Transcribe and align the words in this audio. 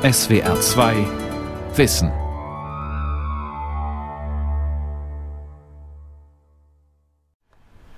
SWR 0.00 0.60
2 0.60 0.94
Wissen. 1.74 2.12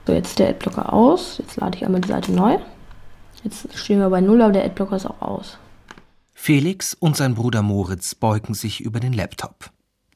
So, 0.06 0.14
jetzt 0.14 0.28
ist 0.28 0.38
der 0.38 0.48
Adblocker 0.48 0.94
aus. 0.94 1.36
Jetzt 1.36 1.56
lade 1.56 1.76
ich 1.76 1.84
einmal 1.84 2.00
die 2.00 2.08
Seite 2.08 2.32
neu. 2.32 2.56
Jetzt 3.44 3.76
stehen 3.76 3.98
wir 3.98 4.08
bei 4.08 4.22
Null, 4.22 4.40
aber 4.40 4.54
der 4.54 4.64
Adblocker 4.64 4.96
ist 4.96 5.04
auch 5.04 5.20
aus. 5.20 5.58
Felix 6.32 6.94
und 6.94 7.18
sein 7.18 7.34
Bruder 7.34 7.60
Moritz 7.60 8.14
beugen 8.14 8.54
sich 8.54 8.80
über 8.80 8.98
den 8.98 9.12
Laptop. 9.12 9.68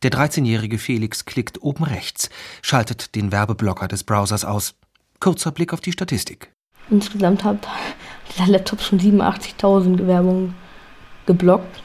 Der 0.03 0.11
13-jährige 0.11 0.79
Felix 0.79 1.27
klickt 1.27 1.61
oben 1.61 1.85
rechts, 1.85 2.31
schaltet 2.63 3.15
den 3.15 3.31
Werbeblocker 3.31 3.89
des 3.89 4.05
Browsers 4.05 4.47
aus. 4.47 4.75
Kurzer 5.21 5.51
Blick 5.51 5.75
auf 5.75 5.83
die 5.83 5.93
Statistik. 5.93 6.51
Insgesamt 6.89 7.45
hat 7.45 7.69
der 8.39 8.47
Laptop 8.47 8.81
schon 8.81 8.99
87.000 8.99 10.07
Werbungen 10.07 10.55
geblockt. 11.27 11.83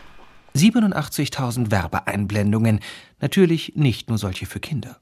87.000 0.55 1.71
Werbeeinblendungen, 1.71 2.79
natürlich 3.21 3.73
nicht 3.75 4.09
nur 4.09 4.17
solche 4.17 4.45
für 4.45 4.59
Kinder. 4.59 4.97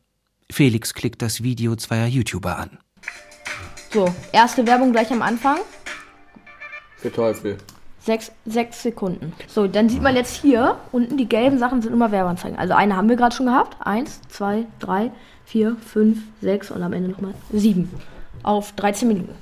Felix 0.50 0.94
klickt 0.94 1.22
das 1.22 1.44
Video 1.44 1.76
zweier 1.76 2.08
YouTuber 2.08 2.58
an. 2.58 2.78
So, 3.92 4.14
erste 4.32 4.66
Werbung 4.68 4.92
gleich 4.92 5.12
am 5.12 5.22
Anfang. 5.22 5.58
Für 6.98 7.12
Teufel. 7.12 7.58
Sechs, 8.00 8.32
sechs 8.46 8.84
Sekunden. 8.84 9.34
So, 9.48 9.68
dann 9.68 9.90
sieht 9.90 10.02
man 10.02 10.16
jetzt 10.16 10.42
hier 10.42 10.78
unten, 10.92 11.18
die 11.18 11.28
gelben 11.28 11.60
Sachen 11.60 11.82
sind 11.82 11.92
immer 11.92 12.12
Werbeanzeigen. 12.12 12.58
Also 12.58 12.74
eine 12.74 12.96
haben 12.96 13.10
wir 13.10 13.18
gerade 13.18 13.36
schon 13.36 13.48
gehabt. 13.48 13.76
Eins, 13.86 14.22
zwei, 14.30 14.66
drei, 14.80 15.12
vier, 15.46 15.76
fünf, 15.78 16.20
sechs 16.42 16.72
und 16.72 16.84
am 16.84 16.94
Ende 16.94 17.10
nochmal 17.10 17.34
sieben. 17.52 17.92
Auf 18.44 18.72
13 18.74 19.08
Minuten. 19.08 19.36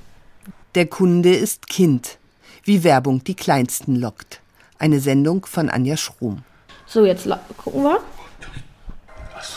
Der 0.74 0.86
Kunde 0.86 1.34
ist 1.34 1.68
Kind. 1.68 2.18
Wie 2.64 2.82
Werbung 2.82 3.22
die 3.22 3.36
Kleinsten 3.36 3.94
lockt. 3.94 4.40
Eine 4.78 5.00
Sendung 5.00 5.46
von 5.46 5.70
Anja 5.70 5.96
Schrum. 5.96 6.42
So, 6.86 7.04
jetzt 7.04 7.28
gucken 7.56 7.82
wir. 7.82 8.00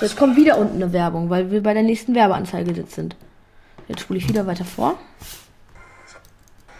Jetzt 0.01 0.17
kommt 0.17 0.37
wieder 0.37 0.57
unten 0.57 0.81
eine 0.81 0.93
Werbung, 0.93 1.29
weil 1.29 1.51
wir 1.51 1.61
bei 1.63 1.73
der 1.73 1.83
nächsten 1.83 2.15
Werbeanzeige 2.15 2.71
jetzt 2.71 2.93
sind. 2.93 3.15
Jetzt 3.87 4.01
spule 4.01 4.19
ich 4.19 4.29
wieder 4.29 4.45
weiter 4.45 4.65
vor. 4.65 4.97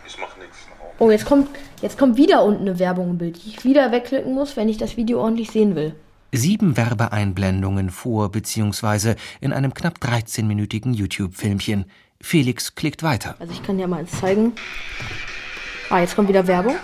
Ich 0.06 0.18
mach 0.20 0.38
nichts. 0.38 0.58
Oh, 1.00 1.12
jetzt 1.12 1.26
kommt, 1.26 1.50
jetzt 1.82 1.98
kommt 1.98 2.18
wieder 2.18 2.44
unten 2.44 2.62
eine 2.62 2.80
Werbung 2.80 3.12
im 3.12 3.18
Bild, 3.18 3.44
die 3.44 3.50
ich 3.50 3.64
wieder 3.64 3.92
wegklicken 3.92 4.34
muss, 4.34 4.56
wenn 4.56 4.70
ich 4.70 4.78
das 4.78 4.96
Video 4.96 5.22
ordentlich 5.22 5.52
sehen 5.52 5.76
will. 5.76 5.96
Sieben 6.32 6.78
Werbeeinblendungen 6.78 7.90
vor 7.90 8.32
bzw. 8.32 9.16
in 9.42 9.52
einem 9.52 9.74
knapp 9.74 9.98
13-minütigen 10.00 10.94
YouTube-Filmchen. 10.94 11.86
Felix 12.22 12.76
klickt 12.76 13.02
weiter. 13.02 13.36
Also 13.40 13.54
ich 13.54 13.64
kann 13.64 13.80
ja 13.80 13.88
mal 13.88 14.02
eins 14.02 14.12
zeigen. 14.12 14.54
Ah, 15.90 16.00
jetzt 16.00 16.16
kommt 16.16 16.30
wieder 16.30 16.46
Werbung. 16.46 16.76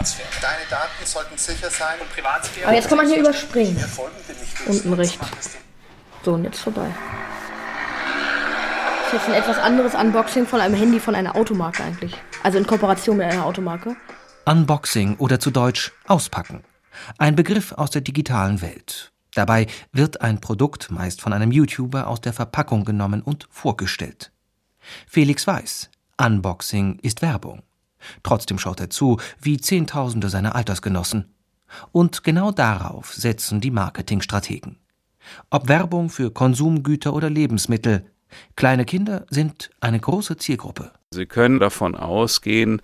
Deine 0.00 0.64
Daten 0.70 1.04
sollten 1.04 1.36
sicher 1.36 1.68
sein. 1.68 2.00
Und 2.00 2.10
Privatsphäre. 2.12 2.66
Aber 2.66 2.74
jetzt 2.74 2.88
kann 2.88 2.96
man 2.96 3.06
hier 3.06 3.18
überspringen. 3.18 3.76
Unten 4.66 4.92
rechts. 4.94 5.18
So, 6.24 6.32
und 6.32 6.44
jetzt 6.44 6.60
vorbei. 6.60 6.88
Das 9.04 9.06
ist 9.06 9.26
jetzt 9.26 9.28
ein 9.28 9.42
etwas 9.42 9.58
anderes 9.58 9.94
Unboxing 9.94 10.46
von 10.46 10.60
einem 10.60 10.74
Handy 10.74 11.00
von 11.00 11.14
einer 11.14 11.36
Automarke 11.36 11.82
eigentlich. 11.82 12.14
Also 12.42 12.58
in 12.58 12.66
Kooperation 12.66 13.18
mit 13.18 13.30
einer 13.30 13.44
Automarke. 13.44 13.96
Unboxing 14.46 15.16
oder 15.18 15.38
zu 15.38 15.50
Deutsch 15.50 15.92
auspacken. 16.06 16.64
Ein 17.18 17.36
Begriff 17.36 17.72
aus 17.72 17.90
der 17.90 18.00
digitalen 18.00 18.62
Welt. 18.62 19.12
Dabei 19.34 19.66
wird 19.92 20.22
ein 20.22 20.40
Produkt 20.40 20.90
meist 20.90 21.20
von 21.20 21.32
einem 21.32 21.52
YouTuber 21.52 22.06
aus 22.06 22.20
der 22.20 22.32
Verpackung 22.32 22.84
genommen 22.84 23.22
und 23.22 23.48
vorgestellt. 23.50 24.32
Felix 25.06 25.46
weiß, 25.46 25.90
Unboxing 26.18 26.98
ist 27.02 27.22
Werbung. 27.22 27.62
Trotzdem 28.22 28.58
schaut 28.58 28.80
er 28.80 28.90
zu, 28.90 29.18
wie 29.40 29.58
Zehntausende 29.58 30.28
seiner 30.28 30.54
Altersgenossen. 30.54 31.34
Und 31.92 32.24
genau 32.24 32.50
darauf 32.50 33.12
setzen 33.14 33.60
die 33.60 33.70
Marketingstrategen. 33.70 34.76
Ob 35.50 35.68
Werbung 35.68 36.08
für 36.08 36.30
Konsumgüter 36.30 37.14
oder 37.14 37.30
Lebensmittel, 37.30 38.04
kleine 38.56 38.84
Kinder 38.84 39.26
sind 39.30 39.70
eine 39.80 40.00
große 40.00 40.36
Zielgruppe. 40.36 40.92
Sie 41.12 41.26
können 41.26 41.58
davon 41.58 41.96
ausgehen, 41.96 42.80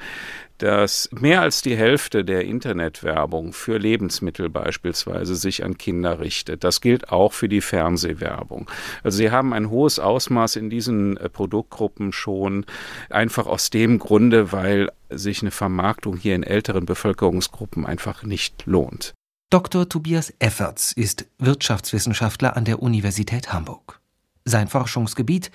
dass 0.59 1.09
mehr 1.13 1.43
als 1.43 1.63
die 1.63 1.77
Hälfte 1.77 2.25
der 2.25 2.45
Internetwerbung 2.45 3.53
für 3.53 3.79
Lebensmittel 3.79 4.49
beispielsweise 4.49 5.37
sich 5.37 5.65
an 5.65 5.79
Kinder 5.79 6.21
richtet. 6.21 6.65
Das 6.65 6.81
gilt 6.81 7.11
auch 7.11 7.33
für 7.33 7.49
die 7.49 7.61
Fernsehwerbung. 7.61 8.71
Also 9.03 9.19
sie 9.19 9.31
haben 9.31 9.53
ein 9.53 9.71
hohes 9.71 9.99
Ausmaß 9.99 10.57
in 10.57 10.71
diesen 10.71 11.17
äh, 11.17 11.29
Produktgruppen 11.29 12.13
schon, 12.13 12.65
einfach 13.11 13.47
aus 13.47 13.71
dem 13.71 13.99
Grunde, 13.99 14.53
weil 14.53 14.91
sich 15.11 15.43
eine 15.43 15.51
Vermarktung 15.51 16.17
hier 16.17 16.35
in 16.35 16.43
älteren 16.43 16.87
Bevölkerungsgruppen 16.87 17.87
einfach 17.87 18.23
nicht 18.23 18.65
lohnt. 18.67 19.15
Dr. 19.51 19.89
Tobias 19.89 20.35
Efferts 20.41 20.93
ist 20.93 21.27
Wirtschaftswissenschaftler 21.39 22.57
an 22.57 22.65
der 22.65 22.83
Universität 22.83 23.53
Hamburg. 23.53 24.01
Sein 24.45 24.69
Forschungsgebiet 24.69 25.51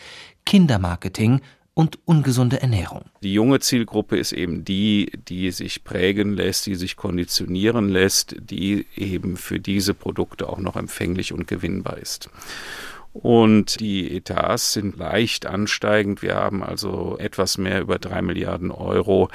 Kindermarketing 0.45 1.41
und 1.73 1.99
ungesunde 2.05 2.61
Ernährung. 2.61 3.05
Die 3.23 3.33
junge 3.33 3.59
Zielgruppe 3.59 4.17
ist 4.17 4.33
eben 4.33 4.65
die, 4.65 5.11
die 5.27 5.51
sich 5.51 5.83
prägen 5.83 6.33
lässt, 6.33 6.65
die 6.65 6.75
sich 6.75 6.97
konditionieren 6.97 7.89
lässt, 7.89 8.35
die 8.39 8.85
eben 8.95 9.37
für 9.37 9.59
diese 9.59 9.93
Produkte 9.93 10.49
auch 10.49 10.59
noch 10.59 10.75
empfänglich 10.75 11.31
und 11.31 11.47
gewinnbar 11.47 11.97
ist. 11.97 12.29
Und 13.13 13.79
die 13.79 14.15
Etats 14.15 14.73
sind 14.73 14.97
leicht 14.97 15.45
ansteigend. 15.45 16.21
Wir 16.21 16.35
haben 16.35 16.63
also 16.63 17.17
etwas 17.19 17.57
mehr 17.57 17.81
über 17.81 17.99
drei 17.99 18.21
Milliarden 18.21 18.71
Euro 18.71 19.29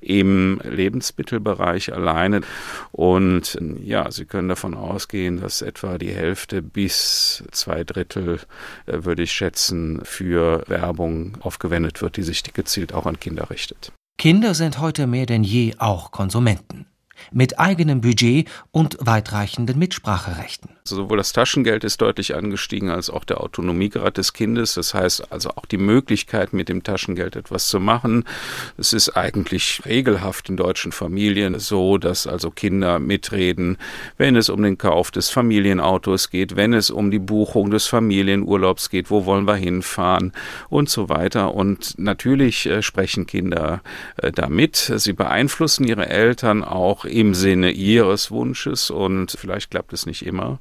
im 0.00 0.60
Lebensmittelbereich 0.64 1.92
alleine. 1.92 2.40
Und 2.90 3.58
ja, 3.82 4.10
Sie 4.10 4.24
können 4.24 4.48
davon 4.48 4.74
ausgehen, 4.74 5.40
dass 5.40 5.62
etwa 5.62 5.96
die 5.98 6.12
Hälfte 6.12 6.60
bis 6.60 7.44
zwei 7.52 7.84
Drittel, 7.84 8.40
äh, 8.86 9.04
würde 9.04 9.22
ich 9.22 9.32
schätzen, 9.32 10.00
für 10.04 10.64
Werbung 10.66 11.36
aufgewendet 11.40 12.02
wird, 12.02 12.16
die 12.16 12.22
sich 12.22 12.42
gezielt 12.52 12.92
auch 12.92 13.06
an 13.06 13.20
Kinder 13.20 13.50
richtet. 13.50 13.92
Kinder 14.18 14.54
sind 14.54 14.80
heute 14.80 15.06
mehr 15.06 15.26
denn 15.26 15.44
je 15.44 15.74
auch 15.78 16.10
Konsumenten 16.10 16.86
mit 17.32 17.58
eigenem 17.58 18.00
Budget 18.00 18.48
und 18.70 18.96
weitreichenden 19.00 19.78
Mitspracherechten. 19.78 20.70
Sowohl 20.90 21.18
das 21.18 21.32
Taschengeld 21.32 21.84
ist 21.84 22.00
deutlich 22.00 22.34
angestiegen 22.34 22.90
als 22.90 23.10
auch 23.10 23.24
der 23.24 23.40
Autonomiegrad 23.40 24.16
des 24.16 24.32
Kindes. 24.32 24.74
Das 24.74 24.94
heißt 24.94 25.32
also 25.32 25.50
auch 25.50 25.66
die 25.66 25.78
Möglichkeit, 25.78 26.52
mit 26.52 26.68
dem 26.68 26.82
Taschengeld 26.82 27.36
etwas 27.36 27.68
zu 27.68 27.80
machen. 27.80 28.24
Es 28.76 28.92
ist 28.92 29.16
eigentlich 29.16 29.82
regelhaft 29.86 30.48
in 30.48 30.56
deutschen 30.56 30.92
Familien 30.92 31.58
so, 31.58 31.98
dass 31.98 32.26
also 32.26 32.50
Kinder 32.50 32.98
mitreden, 32.98 33.78
wenn 34.18 34.36
es 34.36 34.48
um 34.48 34.62
den 34.62 34.78
Kauf 34.78 35.10
des 35.10 35.30
Familienautos 35.30 36.30
geht, 36.30 36.56
wenn 36.56 36.74
es 36.74 36.90
um 36.90 37.10
die 37.10 37.18
Buchung 37.18 37.70
des 37.70 37.86
Familienurlaubs 37.86 38.90
geht, 38.90 39.10
wo 39.10 39.24
wollen 39.26 39.46
wir 39.46 39.56
hinfahren 39.56 40.32
und 40.68 40.88
so 40.88 41.08
weiter. 41.08 41.54
Und 41.54 41.98
natürlich 41.98 42.66
äh, 42.66 42.82
sprechen 42.82 43.26
Kinder 43.26 43.82
äh, 44.16 44.32
damit. 44.32 44.76
Sie 44.76 45.12
beeinflussen 45.12 45.84
ihre 45.84 46.08
Eltern 46.08 46.64
auch 46.64 47.04
im 47.04 47.34
Sinne 47.34 47.70
ihres 47.70 48.30
Wunsches 48.30 48.90
und 48.90 49.32
vielleicht 49.32 49.70
klappt 49.70 49.92
es 49.92 50.06
nicht 50.06 50.24
immer. 50.24 50.58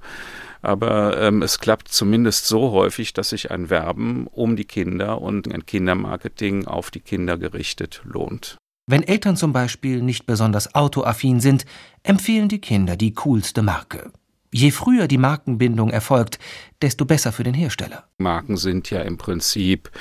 Aber 0.62 1.19
ähm, 1.22 1.41
es 1.41 1.59
klappt 1.59 1.88
zumindest 1.88 2.47
so 2.47 2.72
häufig, 2.72 3.13
dass 3.13 3.30
sich 3.30 3.52
ein 3.52 3.69
Werben 3.69 4.28
um 4.28 4.56
die 4.56 4.66
Kinder 4.66 5.22
und 5.22 5.52
ein 5.53 5.66
Kindermarketing 5.66 6.68
auf 6.68 6.91
die 6.91 7.00
Kinder 7.00 7.38
gerichtet 7.38 8.02
lohnt. 8.03 8.57
Wenn 8.88 9.03
Eltern 9.03 9.38
zum 9.38 9.53
Beispiel 9.53 10.02
nicht 10.02 10.25
besonders 10.25 10.74
autoaffin 10.74 11.40
sind, 11.40 11.66
empfehlen 12.03 12.50
die 12.50 12.59
Kinder 12.59 12.97
die 12.97 13.13
coolste 13.13 13.62
Marke. 13.62 14.12
Je 14.52 14.72
früher 14.72 15.08
die 15.08 15.20
Markenbindung 15.20 15.92
erfolgt, 15.92 16.40
desto 16.82 17.06
besser 17.06 17.32
für 17.32 17.44
den 17.44 17.54
Hersteller. 17.54 18.06
Marken 18.18 18.58
sind 18.58 18.90
ja 18.90 19.02
im 19.02 19.18
Prinzip 19.18 19.92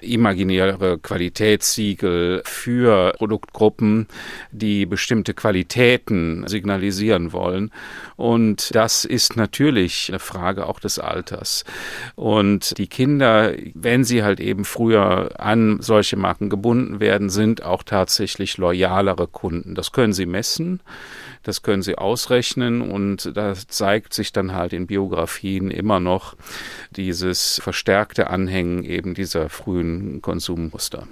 imaginäre 0.00 0.98
Qualitätssiegel 0.98 2.42
für 2.44 3.14
Produktgruppen, 3.16 4.06
die 4.52 4.86
bestimmte 4.86 5.34
Qualitäten 5.34 6.46
signalisieren 6.46 7.32
wollen. 7.32 7.72
Und 8.16 8.74
das 8.74 9.04
ist 9.04 9.36
natürlich 9.36 10.08
eine 10.08 10.20
Frage 10.20 10.66
auch 10.66 10.78
des 10.78 10.98
Alters. 10.98 11.64
Und 12.14 12.78
die 12.78 12.86
Kinder, 12.86 13.54
wenn 13.74 14.04
sie 14.04 14.22
halt 14.22 14.38
eben 14.38 14.64
früher 14.64 15.40
an 15.40 15.78
solche 15.80 16.16
Marken 16.16 16.48
gebunden 16.48 17.00
werden, 17.00 17.28
sind 17.28 17.64
auch 17.64 17.82
tatsächlich 17.82 18.56
loyalere 18.58 19.26
Kunden. 19.26 19.74
Das 19.74 19.90
können 19.90 20.12
sie 20.12 20.26
messen. 20.26 20.80
Das 21.46 21.62
können 21.62 21.82
sie 21.82 21.96
ausrechnen 21.96 22.82
und 22.82 23.36
da 23.36 23.54
zeigt 23.54 24.12
sich 24.12 24.32
dann 24.32 24.52
halt 24.52 24.72
in 24.72 24.88
Biografien 24.88 25.70
immer 25.70 26.00
noch 26.00 26.34
dieses 26.90 27.60
verstärkte 27.62 28.30
Anhängen 28.30 28.82
eben 28.82 29.14
dieser 29.14 29.48
frühen 29.48 30.20
Konsummuster. 30.22 31.06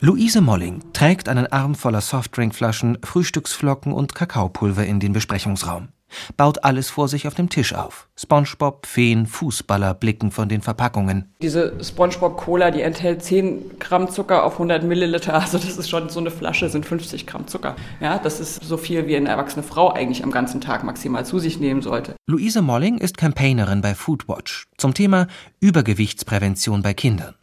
Luise 0.00 0.40
Molling 0.40 0.82
trägt 0.94 1.28
einen 1.28 1.48
Arm 1.48 1.74
voller 1.74 2.00
Softdrinkflaschen, 2.00 2.96
Frühstücksflocken 3.04 3.92
und 3.92 4.14
Kakaopulver 4.14 4.86
in 4.86 5.00
den 5.00 5.12
Besprechungsraum. 5.12 5.88
Baut 6.36 6.64
alles 6.64 6.90
vor 6.90 7.08
sich 7.08 7.26
auf 7.26 7.34
dem 7.34 7.48
Tisch 7.48 7.74
auf. 7.74 8.08
SpongeBob, 8.16 8.86
Feen, 8.86 9.26
Fußballer 9.26 9.94
blicken 9.94 10.30
von 10.30 10.48
den 10.48 10.62
Verpackungen. 10.62 11.32
Diese 11.42 11.72
SpongeBob 11.82 12.36
Cola, 12.36 12.70
die 12.70 12.82
enthält 12.82 13.22
10 13.22 13.78
Gramm 13.78 14.10
Zucker 14.10 14.44
auf 14.44 14.54
100 14.54 14.84
Milliliter. 14.84 15.34
Also 15.34 15.58
das 15.58 15.76
ist 15.76 15.90
schon 15.90 16.08
so 16.08 16.20
eine 16.20 16.30
Flasche, 16.30 16.68
sind 16.68 16.86
50 16.86 17.26
Gramm 17.26 17.46
Zucker. 17.46 17.76
Ja, 18.00 18.18
das 18.18 18.40
ist 18.40 18.62
so 18.62 18.76
viel, 18.76 19.06
wie 19.06 19.16
eine 19.16 19.28
erwachsene 19.28 19.62
Frau 19.62 19.90
eigentlich 19.90 20.22
am 20.24 20.30
ganzen 20.30 20.60
Tag 20.60 20.84
maximal 20.84 21.26
zu 21.26 21.38
sich 21.38 21.58
nehmen 21.58 21.82
sollte. 21.82 22.14
Luise 22.26 22.62
Molling 22.62 22.98
ist 22.98 23.16
Campaignerin 23.16 23.80
bei 23.80 23.94
Foodwatch 23.94 24.66
zum 24.76 24.94
Thema 24.94 25.26
Übergewichtsprävention 25.60 26.82
bei 26.82 26.94
Kindern. 26.94 27.34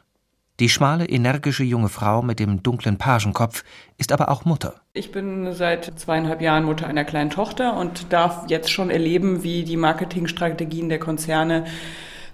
Die 0.59 0.67
schmale, 0.67 1.06
energische 1.06 1.63
junge 1.63 1.88
Frau 1.88 2.21
mit 2.21 2.39
dem 2.39 2.61
dunklen 2.61 2.97
Pagenkopf 2.97 3.63
ist 3.97 4.11
aber 4.11 4.27
auch 4.29 4.44
Mutter. 4.44 4.81
Ich 4.91 5.13
bin 5.13 5.53
seit 5.53 5.97
zweieinhalb 5.97 6.41
Jahren 6.41 6.65
Mutter 6.65 6.85
einer 6.85 7.06
kleinen 7.06 7.29
Tochter 7.29 7.77
und 7.77 8.11
darf 8.11 8.50
jetzt 8.50 8.69
schon 8.69 8.89
erleben, 8.89 9.41
wie 9.44 9.63
die 9.63 9.77
Marketingstrategien 9.77 10.89
der 10.89 11.00
Konzerne 11.00 11.63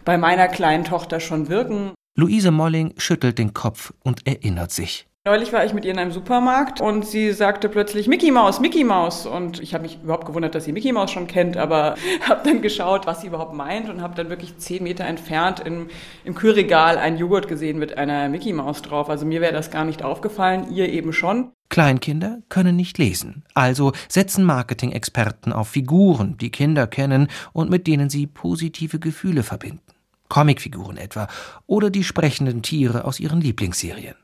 bei 0.05 0.17
meiner 0.17 0.47
kleinen 0.47 0.85
Tochter 0.85 1.19
schon 1.19 1.49
wirken. 1.49 1.93
Luise 2.15 2.49
Molling 2.49 2.95
schüttelt 2.97 3.37
den 3.37 3.53
Kopf 3.53 3.93
und 4.03 4.25
erinnert 4.25 4.71
sich. 4.71 5.07
Neulich 5.27 5.51
war 5.53 5.65
ich 5.65 5.73
mit 5.73 5.85
ihr 5.85 5.91
in 5.91 5.97
einem 5.97 6.11
Supermarkt 6.11 6.81
und 6.81 7.03
sie 7.03 7.31
sagte 7.31 7.67
plötzlich 7.67 8.07
Mickey 8.07 8.29
Maus, 8.29 8.59
Mickey 8.59 8.83
Maus. 8.83 9.25
Und 9.25 9.59
ich 9.59 9.73
habe 9.73 9.81
mich 9.81 9.97
überhaupt 10.03 10.27
gewundert, 10.27 10.53
dass 10.53 10.65
sie 10.65 10.71
Mickey 10.71 10.91
Maus 10.91 11.09
schon 11.09 11.25
kennt, 11.25 11.57
aber 11.57 11.95
habe 12.29 12.47
dann 12.47 12.61
geschaut, 12.61 13.07
was 13.07 13.21
sie 13.21 13.27
überhaupt 13.27 13.55
meint 13.55 13.89
und 13.89 14.03
habe 14.03 14.13
dann 14.13 14.29
wirklich 14.29 14.55
zehn 14.57 14.83
Meter 14.83 15.03
entfernt 15.03 15.61
im, 15.61 15.87
im 16.25 16.35
Kühlregal 16.35 16.99
einen 16.99 17.17
Joghurt 17.17 17.47
gesehen 17.47 17.79
mit 17.79 17.97
einer 17.97 18.29
Mickey 18.29 18.53
Maus 18.53 18.83
drauf. 18.83 19.09
Also 19.09 19.25
mir 19.25 19.41
wäre 19.41 19.51
das 19.51 19.71
gar 19.71 19.83
nicht 19.83 20.03
aufgefallen, 20.03 20.71
ihr 20.71 20.89
eben 20.89 21.11
schon. 21.11 21.51
Kleinkinder 21.69 22.43
können 22.49 22.75
nicht 22.75 22.99
lesen, 22.99 23.45
also 23.55 23.93
setzen 24.07 24.43
Marketing-Experten 24.43 25.53
auf 25.53 25.69
Figuren, 25.69 26.37
die 26.37 26.51
Kinder 26.51 26.85
kennen 26.85 27.29
und 27.51 27.71
mit 27.71 27.87
denen 27.87 28.11
sie 28.11 28.27
positive 28.27 28.99
Gefühle 28.99 29.41
verbinden. 29.41 29.81
Comicfiguren 30.29 30.97
etwa 30.97 31.27
oder 31.65 31.89
die 31.89 32.03
sprechenden 32.03 32.61
Tiere 32.61 33.05
aus 33.05 33.19
ihren 33.19 33.41
Lieblingsserien. 33.41 34.15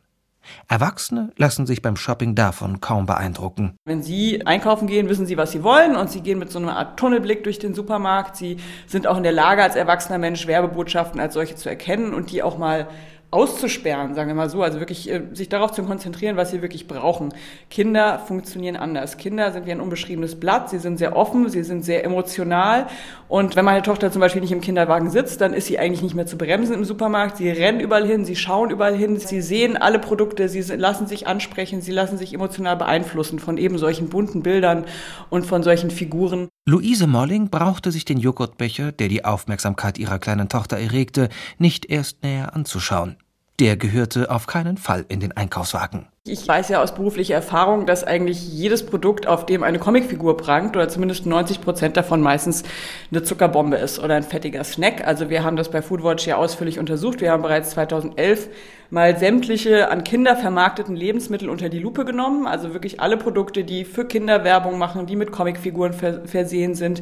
Erwachsene 0.68 1.32
lassen 1.38 1.66
sich 1.66 1.82
beim 1.82 1.96
Shopping 1.96 2.36
davon 2.36 2.82
kaum 2.82 3.06
beeindrucken. 3.06 3.76
Wenn 3.86 4.04
Sie 4.04 4.46
einkaufen 4.46 4.88
gehen, 4.88 5.10
wissen 5.10 5.26
Sie, 5.26 5.38
was 5.38 5.52
Sie 5.52 5.64
wollen 5.64 5.96
und 5.96 6.10
Sie 6.10 6.22
gehen 6.22 6.40
mit 6.40 6.52
so 6.52 6.60
einer 6.60 6.76
Art 6.76 7.00
Tunnelblick 7.00 7.44
durch 7.44 7.60
den 7.60 7.74
Supermarkt. 7.74 8.36
Sie 8.36 8.58
sind 8.88 9.08
auch 9.08 9.18
in 9.18 9.24
der 9.24 9.32
Lage, 9.32 9.64
als 9.64 9.76
erwachsener 9.76 10.18
Mensch 10.18 10.48
Werbebotschaften 10.48 11.20
als 11.20 11.34
solche 11.34 11.56
zu 11.56 11.70
erkennen 11.70 12.14
und 12.14 12.32
die 12.32 12.44
auch 12.44 12.58
mal 12.58 12.88
auszusperren, 13.32 14.14
sagen 14.14 14.28
wir 14.28 14.36
mal 14.36 14.50
so, 14.50 14.62
also 14.62 14.80
wirklich 14.80 15.10
äh, 15.10 15.22
sich 15.32 15.50
darauf 15.50 15.72
zu 15.72 15.84
konzentrieren, 15.84 16.36
was 16.38 16.52
sie 16.52 16.62
wirklich 16.62 16.88
brauchen. 16.88 17.34
Kinder 17.70 18.20
funktionieren 18.20 18.76
anders. 18.76 19.18
Kinder 19.18 19.52
sind 19.52 19.66
wie 19.66 19.72
ein 19.72 19.82
unbeschriebenes 19.82 20.40
Blatt, 20.40 20.70
sie 20.70 20.80
sind 20.80 20.98
sehr 20.98 21.16
offen, 21.16 21.50
sie 21.50 21.64
sind 21.64 21.84
sehr 21.84 22.04
emotional 22.04 22.88
und 23.32 23.56
wenn 23.56 23.64
meine 23.64 23.82
Tochter 23.82 24.12
zum 24.12 24.20
Beispiel 24.20 24.42
nicht 24.42 24.52
im 24.52 24.60
Kinderwagen 24.60 25.10
sitzt, 25.10 25.40
dann 25.40 25.54
ist 25.54 25.68
sie 25.68 25.80
eigentlich 25.80 26.02
nicht 26.02 26.16
mehr 26.16 26.26
zu 26.26 26.38
bremsen 26.38 26.76
im 26.76 26.84
Supermarkt. 26.84 27.38
Sie 27.38 27.50
rennen 27.50 27.80
überall 27.80 28.06
hin, 28.06 28.26
sie 28.26 28.36
schauen 28.36 28.70
überall 28.70 28.96
hin, 28.96 29.18
sie 29.18 29.42
sehen 29.42 29.78
alle 29.78 30.00
Produkte, 30.00 30.50
sie 30.50 30.62
lassen 30.76 31.08
sich 31.08 31.28
ansprechen, 31.28 31.82
sie 31.82 31.94
lassen 31.94 32.18
sich 32.18 32.34
emotional 32.34 32.76
beeinflussen 32.76 33.40
von 33.40 33.58
eben 33.58 33.78
solchen 33.78 34.10
bunten 34.10 34.44
Bildern 34.44 34.84
und 35.30 35.46
von 35.46 35.64
solchen 35.64 35.92
Figuren. 35.92 36.50
Luise 36.68 37.08
Molling 37.08 37.50
brauchte 37.50 37.94
sich 37.94 38.04
den 38.04 38.20
Joghurtbecher, 38.20 38.92
der 38.92 39.08
die 39.08 39.24
Aufmerksamkeit 39.24 39.98
ihrer 39.98 40.20
kleinen 40.20 40.50
Tochter 40.50 40.78
erregte, 40.78 41.30
nicht 41.58 41.90
erst 41.90 42.24
näher 42.24 42.54
anzuschauen. 42.54 43.16
Der 43.62 43.78
gehörte 43.78 44.32
auf 44.32 44.48
keinen 44.48 44.76
Fall 44.76 45.06
in 45.08 45.20
den 45.20 45.34
Einkaufswagen. 45.34 46.08
Ich 46.28 46.48
weiß 46.48 46.70
ja 46.70 46.84
aus 46.84 46.94
beruflicher 46.94 47.34
Erfahrung, 47.34 47.88
dass 47.88 48.04
eigentlich 48.04 48.48
jedes 48.54 48.86
Produkt, 48.86 49.26
auf 49.26 49.48
dem 49.48 49.64
eine 49.64 49.80
Comicfigur 49.80 50.38
prangt, 50.38 50.76
oder 50.76 50.88
zumindest 50.88 51.26
90 51.26 51.62
Prozent 51.62 51.98
davon 51.98 52.22
meistens 52.22 52.62
eine 53.10 53.24
Zuckerbombe 53.24 53.78
ist 53.78 53.98
oder 53.98 54.14
ein 54.14 54.22
fettiger 54.22 54.64
Snack. 54.64 55.08
Also 55.08 55.32
wir 55.32 55.44
haben 55.44 55.56
das 55.56 55.72
bei 55.72 55.82
Foodwatch 55.82 56.28
ja 56.28 56.36
ausführlich 56.36 56.78
untersucht. 56.78 57.22
Wir 57.22 57.32
haben 57.32 57.42
bereits 57.42 57.72
2011 57.72 58.50
mal 58.92 59.18
sämtliche 59.18 59.90
an 59.90 60.04
Kinder 60.04 60.36
vermarkteten 60.36 60.96
Lebensmittel 60.96 61.50
unter 61.50 61.70
die 61.70 61.80
Lupe 61.80 62.06
genommen. 62.06 62.46
Also 62.46 62.72
wirklich 62.74 63.00
alle 63.00 63.18
Produkte, 63.18 63.64
die 63.64 63.84
für 63.84 64.06
Kinder 64.06 64.44
Werbung 64.44 64.78
machen, 64.78 65.08
die 65.08 65.16
mit 65.16 65.32
Comicfiguren 65.32 65.94
versehen 65.94 66.76
sind, 66.76 67.02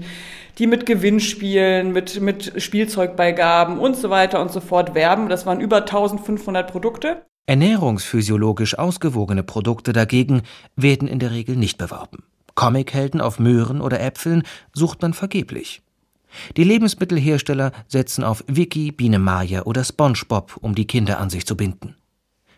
die 0.60 0.66
mit 0.66 0.86
Gewinnspielen, 0.86 1.92
mit, 1.92 2.22
mit 2.22 2.54
Spielzeugbeigaben 2.62 3.80
und 3.80 3.98
so 3.98 4.10
weiter 4.10 4.40
und 4.40 4.54
so 4.54 4.62
fort 4.62 4.96
werben. 4.96 5.28
Das 5.28 5.46
waren 5.46 5.60
über 5.60 5.80
1500 5.80 6.72
Produkte. 6.72 7.26
Ernährungsphysiologisch 7.46 8.78
ausgewogene 8.78 9.44
Produkte 9.44 9.94
dagegen 9.94 10.44
werden 10.76 11.08
in 11.08 11.20
der 11.20 11.32
Regel 11.32 11.56
nicht 11.56 11.78
beworben. 11.78 12.24
Comichelden 12.56 13.22
auf 13.22 13.40
Möhren 13.40 13.82
oder 13.82 14.00
Äpfeln 14.00 14.44
sucht 14.74 15.02
man 15.02 15.14
vergeblich. 15.14 15.82
Die 16.58 16.64
Lebensmittelhersteller 16.64 17.72
setzen 17.88 18.24
auf 18.24 18.44
Vicky, 18.48 18.92
Biene 18.92 19.20
Maya 19.20 19.64
oder 19.64 19.84
SpongeBob, 19.84 20.58
um 20.62 20.76
die 20.76 20.86
Kinder 20.86 21.20
an 21.20 21.30
sich 21.30 21.46
zu 21.46 21.58
binden. 21.58 21.96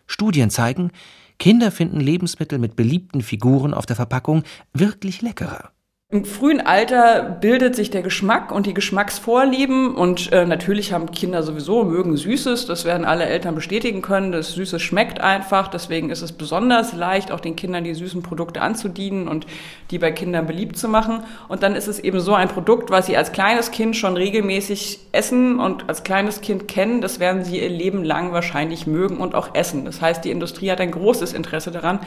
Studien 0.06 0.50
zeigen, 0.50 0.90
Kinder 1.38 1.70
finden 1.70 2.00
Lebensmittel 2.00 2.58
mit 2.58 2.76
beliebten 2.76 3.22
Figuren 3.22 3.74
auf 3.74 3.86
der 3.86 3.96
Verpackung 3.96 4.44
wirklich 4.72 5.22
leckerer. 5.22 5.71
Im 6.12 6.26
frühen 6.26 6.60
Alter 6.60 7.22
bildet 7.22 7.74
sich 7.74 7.88
der 7.88 8.02
Geschmack 8.02 8.52
und 8.52 8.66
die 8.66 8.74
Geschmacksvorlieben 8.74 9.94
und 9.94 10.30
äh, 10.30 10.44
natürlich 10.44 10.92
haben 10.92 11.10
Kinder 11.10 11.42
sowieso 11.42 11.84
mögen 11.84 12.18
Süßes, 12.18 12.66
das 12.66 12.84
werden 12.84 13.06
alle 13.06 13.24
Eltern 13.24 13.54
bestätigen 13.54 14.02
können, 14.02 14.30
das 14.30 14.52
Süßes 14.52 14.82
schmeckt 14.82 15.22
einfach, 15.22 15.68
deswegen 15.68 16.10
ist 16.10 16.20
es 16.20 16.32
besonders 16.32 16.92
leicht, 16.92 17.32
auch 17.32 17.40
den 17.40 17.56
Kindern 17.56 17.84
die 17.84 17.94
süßen 17.94 18.22
Produkte 18.22 18.60
anzudienen 18.60 19.26
und 19.26 19.46
die 19.90 19.98
bei 19.98 20.12
Kindern 20.12 20.46
beliebt 20.46 20.76
zu 20.76 20.86
machen 20.86 21.24
und 21.48 21.62
dann 21.62 21.74
ist 21.74 21.88
es 21.88 21.98
eben 21.98 22.20
so 22.20 22.34
ein 22.34 22.48
Produkt, 22.48 22.90
was 22.90 23.06
sie 23.06 23.16
als 23.16 23.32
kleines 23.32 23.70
Kind 23.70 23.96
schon 23.96 24.14
regelmäßig 24.14 24.98
essen 25.12 25.58
und 25.60 25.88
als 25.88 26.02
kleines 26.02 26.42
Kind 26.42 26.68
kennen, 26.68 27.00
das 27.00 27.20
werden 27.20 27.42
sie 27.42 27.58
ihr 27.62 27.70
Leben 27.70 28.04
lang 28.04 28.32
wahrscheinlich 28.32 28.86
mögen 28.86 29.16
und 29.16 29.34
auch 29.34 29.54
essen. 29.54 29.86
Das 29.86 30.02
heißt, 30.02 30.26
die 30.26 30.30
Industrie 30.30 30.70
hat 30.70 30.82
ein 30.82 30.90
großes 30.90 31.32
Interesse 31.32 31.70
daran, 31.70 32.00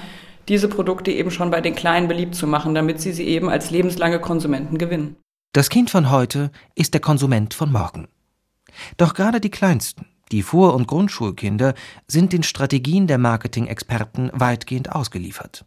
diese 0.47 0.67
Produkte 0.67 1.11
eben 1.11 1.31
schon 1.31 1.51
bei 1.51 1.61
den 1.61 1.75
Kleinen 1.75 2.07
beliebt 2.07 2.35
zu 2.35 2.47
machen, 2.47 2.75
damit 2.75 3.01
sie 3.01 3.11
sie 3.11 3.25
eben 3.25 3.49
als 3.49 3.71
lebenslange 3.71 4.19
Konsumenten 4.19 4.77
gewinnen. 4.77 5.15
Das 5.53 5.69
Kind 5.69 5.89
von 5.89 6.11
heute 6.11 6.51
ist 6.75 6.93
der 6.93 7.01
Konsument 7.01 7.53
von 7.53 7.71
morgen. 7.71 8.07
Doch 8.97 9.13
gerade 9.13 9.39
die 9.39 9.49
Kleinsten, 9.49 10.05
die 10.31 10.41
Vor- 10.41 10.73
und 10.73 10.87
Grundschulkinder, 10.87 11.73
sind 12.07 12.33
den 12.33 12.43
Strategien 12.43 13.07
der 13.07 13.17
Marketing-Experten 13.17 14.31
weitgehend 14.33 14.91
ausgeliefert. 14.91 15.65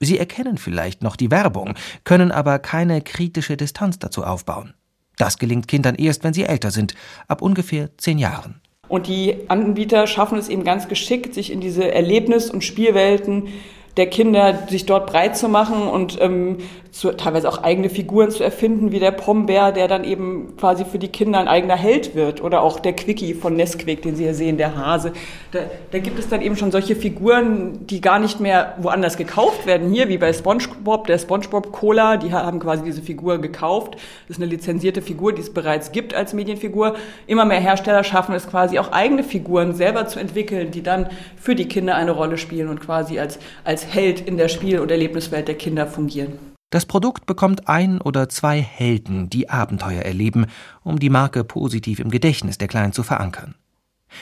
Sie 0.00 0.18
erkennen 0.18 0.58
vielleicht 0.58 1.02
noch 1.02 1.16
die 1.16 1.30
Werbung, 1.30 1.74
können 2.04 2.30
aber 2.30 2.58
keine 2.58 3.00
kritische 3.00 3.56
Distanz 3.56 3.98
dazu 3.98 4.24
aufbauen. 4.24 4.74
Das 5.16 5.38
gelingt 5.38 5.68
Kindern 5.68 5.94
erst, 5.94 6.24
wenn 6.24 6.34
sie 6.34 6.44
älter 6.44 6.70
sind, 6.70 6.94
ab 7.28 7.40
ungefähr 7.40 7.96
zehn 7.96 8.18
Jahren. 8.18 8.60
Und 8.88 9.08
die 9.08 9.48
Anbieter 9.48 10.06
schaffen 10.06 10.38
es 10.38 10.48
eben 10.48 10.62
ganz 10.62 10.88
geschickt, 10.88 11.34
sich 11.34 11.50
in 11.50 11.60
diese 11.60 11.90
Erlebnis- 11.92 12.50
und 12.50 12.62
Spielwelten 12.62 13.48
der 13.96 14.08
Kinder, 14.08 14.66
sich 14.68 14.86
dort 14.86 15.06
breit 15.06 15.36
zu 15.36 15.48
machen 15.48 15.88
und 15.88 16.18
ähm, 16.20 16.58
zu, 16.96 17.12
teilweise 17.14 17.46
auch 17.48 17.62
eigene 17.62 17.90
Figuren 17.90 18.30
zu 18.30 18.42
erfinden, 18.42 18.90
wie 18.90 18.98
der 18.98 19.10
Pombeer, 19.10 19.70
der 19.70 19.86
dann 19.86 20.02
eben 20.02 20.56
quasi 20.56 20.86
für 20.86 20.98
die 20.98 21.08
Kinder 21.08 21.38
ein 21.38 21.46
eigener 21.46 21.76
Held 21.76 22.14
wird. 22.14 22.42
Oder 22.42 22.62
auch 22.62 22.80
der 22.80 22.94
Quickie 22.94 23.34
von 23.34 23.54
Nesquik, 23.54 24.00
den 24.00 24.16
Sie 24.16 24.24
hier 24.24 24.34
sehen, 24.34 24.56
der 24.56 24.76
Hase. 24.76 25.12
Da, 25.52 25.58
da 25.90 25.98
gibt 25.98 26.18
es 26.18 26.28
dann 26.28 26.40
eben 26.40 26.56
schon 26.56 26.72
solche 26.72 26.96
Figuren, 26.96 27.86
die 27.86 28.00
gar 28.00 28.18
nicht 28.18 28.40
mehr 28.40 28.76
woanders 28.78 29.18
gekauft 29.18 29.66
werden. 29.66 29.92
Hier, 29.92 30.08
wie 30.08 30.16
bei 30.16 30.32
SpongeBob, 30.32 31.06
der 31.06 31.18
SpongeBob 31.18 31.70
Cola, 31.70 32.16
die 32.16 32.32
haben 32.32 32.60
quasi 32.60 32.82
diese 32.82 33.02
Figur 33.02 33.38
gekauft. 33.42 33.96
Das 34.26 34.38
ist 34.38 34.42
eine 34.42 34.50
lizenzierte 34.50 35.02
Figur, 35.02 35.34
die 35.34 35.42
es 35.42 35.52
bereits 35.52 35.92
gibt 35.92 36.14
als 36.14 36.32
Medienfigur. 36.32 36.94
Immer 37.26 37.44
mehr 37.44 37.60
Hersteller 37.60 38.04
schaffen 38.04 38.34
es 38.34 38.48
quasi 38.48 38.78
auch 38.78 38.92
eigene 38.92 39.22
Figuren 39.22 39.74
selber 39.74 40.06
zu 40.06 40.18
entwickeln, 40.18 40.70
die 40.70 40.82
dann 40.82 41.10
für 41.36 41.54
die 41.54 41.68
Kinder 41.68 41.94
eine 41.94 42.12
Rolle 42.12 42.38
spielen 42.38 42.68
und 42.68 42.80
quasi 42.80 43.18
als, 43.18 43.38
als 43.64 43.86
Held 43.86 44.26
in 44.26 44.38
der 44.38 44.48
Spiel- 44.48 44.80
und 44.80 44.90
Erlebniswelt 44.90 45.46
der 45.46 45.56
Kinder 45.56 45.86
fungieren. 45.86 46.55
Das 46.70 46.84
Produkt 46.84 47.26
bekommt 47.26 47.68
ein 47.68 48.00
oder 48.00 48.28
zwei 48.28 48.60
Helden, 48.60 49.30
die 49.30 49.48
Abenteuer 49.48 50.02
erleben, 50.02 50.46
um 50.82 50.98
die 50.98 51.10
Marke 51.10 51.44
positiv 51.44 52.00
im 52.00 52.10
Gedächtnis 52.10 52.58
der 52.58 52.68
Kleinen 52.68 52.92
zu 52.92 53.02
verankern. 53.02 53.54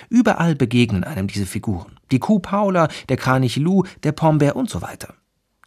Überall 0.08 0.54
begegnen 0.54 1.04
einem 1.04 1.26
diese 1.26 1.46
Figuren. 1.46 1.98
Die 2.10 2.18
Kuh 2.18 2.40
Paula, 2.40 2.88
der 3.08 3.16
Kranich 3.16 3.56
Lou, 3.56 3.84
der 4.02 4.12
Pombeer 4.12 4.56
und 4.56 4.68
so 4.68 4.82
weiter. 4.82 5.14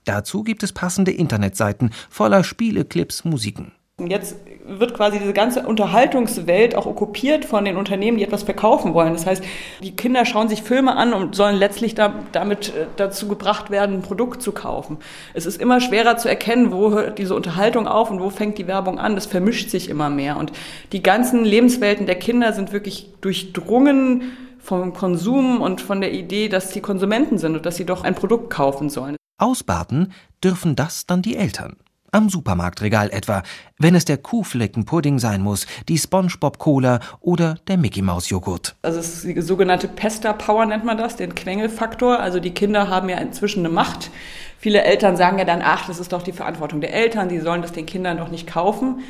Dazu 0.05 0.43
gibt 0.43 0.63
es 0.63 0.71
passende 0.71 1.11
Internetseiten 1.11 1.91
voller 2.09 2.43
Spiele, 2.43 2.85
Clips, 2.85 3.25
Musiken. 3.25 3.71
Jetzt 3.99 4.35
wird 4.63 4.93
quasi 4.93 5.17
diese 5.17 5.33
ganze 5.33 5.65
Unterhaltungswelt 5.65 6.75
auch 6.75 6.85
okkupiert 6.85 7.45
von 7.45 7.65
den 7.65 7.77
Unternehmen, 7.77 8.19
die 8.19 8.23
etwas 8.23 8.43
verkaufen 8.43 8.93
wollen. 8.93 9.13
Das 9.13 9.25
heißt, 9.25 9.43
die 9.81 9.95
Kinder 9.95 10.23
schauen 10.23 10.49
sich 10.49 10.61
Filme 10.61 10.95
an 10.95 11.13
und 11.13 11.33
sollen 11.33 11.55
letztlich 11.55 11.95
da, 11.95 12.13
damit 12.31 12.69
äh, 12.69 12.85
dazu 12.95 13.27
gebracht 13.27 13.71
werden, 13.71 13.95
ein 13.95 14.01
Produkt 14.03 14.43
zu 14.43 14.51
kaufen. 14.51 14.97
Es 15.33 15.47
ist 15.47 15.59
immer 15.59 15.81
schwerer 15.81 16.15
zu 16.17 16.29
erkennen, 16.29 16.71
wo 16.71 16.91
hört 16.91 17.17
diese 17.17 17.33
Unterhaltung 17.33 17.87
auf 17.87 18.11
und 18.11 18.21
wo 18.21 18.29
fängt 18.29 18.59
die 18.59 18.67
Werbung 18.67 18.99
an. 18.99 19.15
Das 19.15 19.25
vermischt 19.25 19.71
sich 19.71 19.89
immer 19.89 20.11
mehr. 20.11 20.37
Und 20.37 20.51
die 20.91 21.01
ganzen 21.01 21.43
Lebenswelten 21.43 22.05
der 22.05 22.19
Kinder 22.19 22.53
sind 22.53 22.71
wirklich 22.71 23.13
durchdrungen 23.21 24.37
vom 24.59 24.93
Konsum 24.93 25.59
und 25.59 25.81
von 25.81 26.01
der 26.01 26.13
Idee, 26.13 26.49
dass 26.49 26.71
sie 26.71 26.81
Konsumenten 26.81 27.39
sind 27.39 27.55
und 27.55 27.65
dass 27.65 27.77
sie 27.77 27.85
doch 27.85 28.03
ein 28.03 28.13
Produkt 28.13 28.51
kaufen 28.51 28.91
sollen. 28.91 29.15
Ausbaden 29.39 30.13
dürfen 30.43 30.75
das 30.75 31.07
dann 31.07 31.23
die 31.23 31.35
Eltern. 31.35 31.77
Am 32.11 32.29
Supermarktregal 32.29 33.09
etwa, 33.09 33.43
wenn 33.77 33.93
es 33.93 34.05
der 34.05 34.17
Kuhfleckenpudding 34.17 35.19
sein 35.19 35.41
muss, 35.41 35.67
die 35.89 35.97
SpongeBob 35.97 36.57
Cola 36.57 36.99
oder 37.19 37.55
der 37.67 37.77
Mickey 37.77 38.01
Maus 38.01 38.29
Joghurt. 38.29 38.75
Also 38.81 38.99
es 38.99 39.25
ist 39.25 39.25
die 39.25 39.41
sogenannte 39.41 39.89
Pester 39.89 40.33
Power 40.33 40.65
nennt 40.65 40.85
man 40.85 40.97
das, 40.97 41.17
den 41.17 41.35
Quengelfaktor. 41.35 42.19
Also 42.19 42.39
die 42.39 42.53
Kinder 42.53 42.87
haben 42.89 43.09
ja 43.09 43.17
inzwischen 43.17 43.59
eine 43.65 43.73
Macht. 43.73 44.09
Viele 44.57 44.83
Eltern 44.83 45.17
sagen 45.17 45.37
ja 45.37 45.43
dann, 45.43 45.61
ach, 45.61 45.87
das 45.87 45.99
ist 45.99 46.13
doch 46.13 46.23
die 46.23 46.31
Verantwortung 46.31 46.79
der 46.79 46.93
Eltern, 46.93 47.27
die 47.27 47.39
sollen 47.39 47.61
das 47.61 47.73
den 47.73 47.85
Kindern 47.85 48.17
doch 48.17 48.29
nicht 48.29 48.47
kaufen. 48.47 49.01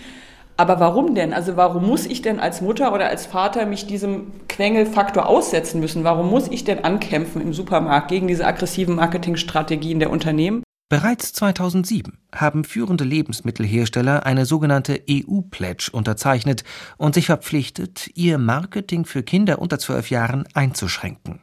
Aber 0.58 0.80
warum 0.80 1.14
denn? 1.14 1.34
Also 1.34 1.56
warum 1.56 1.86
muss 1.86 2.08
ich 2.08 2.24
denn 2.24 2.40
als 2.40 2.62
Mutter 2.62 2.92
oder 2.92 3.08
als 3.08 3.28
Vater 3.28 3.68
mich 3.68 3.86
diesem 3.86 4.32
Quengelfaktor 4.50 5.28
aussetzen 5.28 5.80
müssen? 5.80 6.04
Warum 6.04 6.32
muss 6.32 6.48
ich 6.48 6.64
denn 6.64 6.84
ankämpfen 6.84 7.42
im 7.42 7.54
Supermarkt 7.54 8.08
gegen 8.08 8.28
diese 8.28 8.46
aggressiven 8.48 8.96
Marketingstrategien 8.96 10.00
der 10.00 10.10
Unternehmen? 10.10 10.64
Bereits 10.90 11.34
2007 11.34 12.18
haben 12.34 12.64
führende 12.64 13.04
Lebensmittelhersteller 13.04 14.26
eine 14.26 14.46
sogenannte 14.46 15.04
EU-Pledge 15.10 15.90
unterzeichnet 15.92 16.64
und 16.96 17.14
sich 17.14 17.26
verpflichtet, 17.26 18.10
ihr 18.16 18.38
Marketing 18.38 19.04
für 19.04 19.22
Kinder 19.22 19.60
unter 19.60 19.80
zwölf 19.80 20.10
Jahren 20.10 20.48
einzuschränken. 20.54 21.42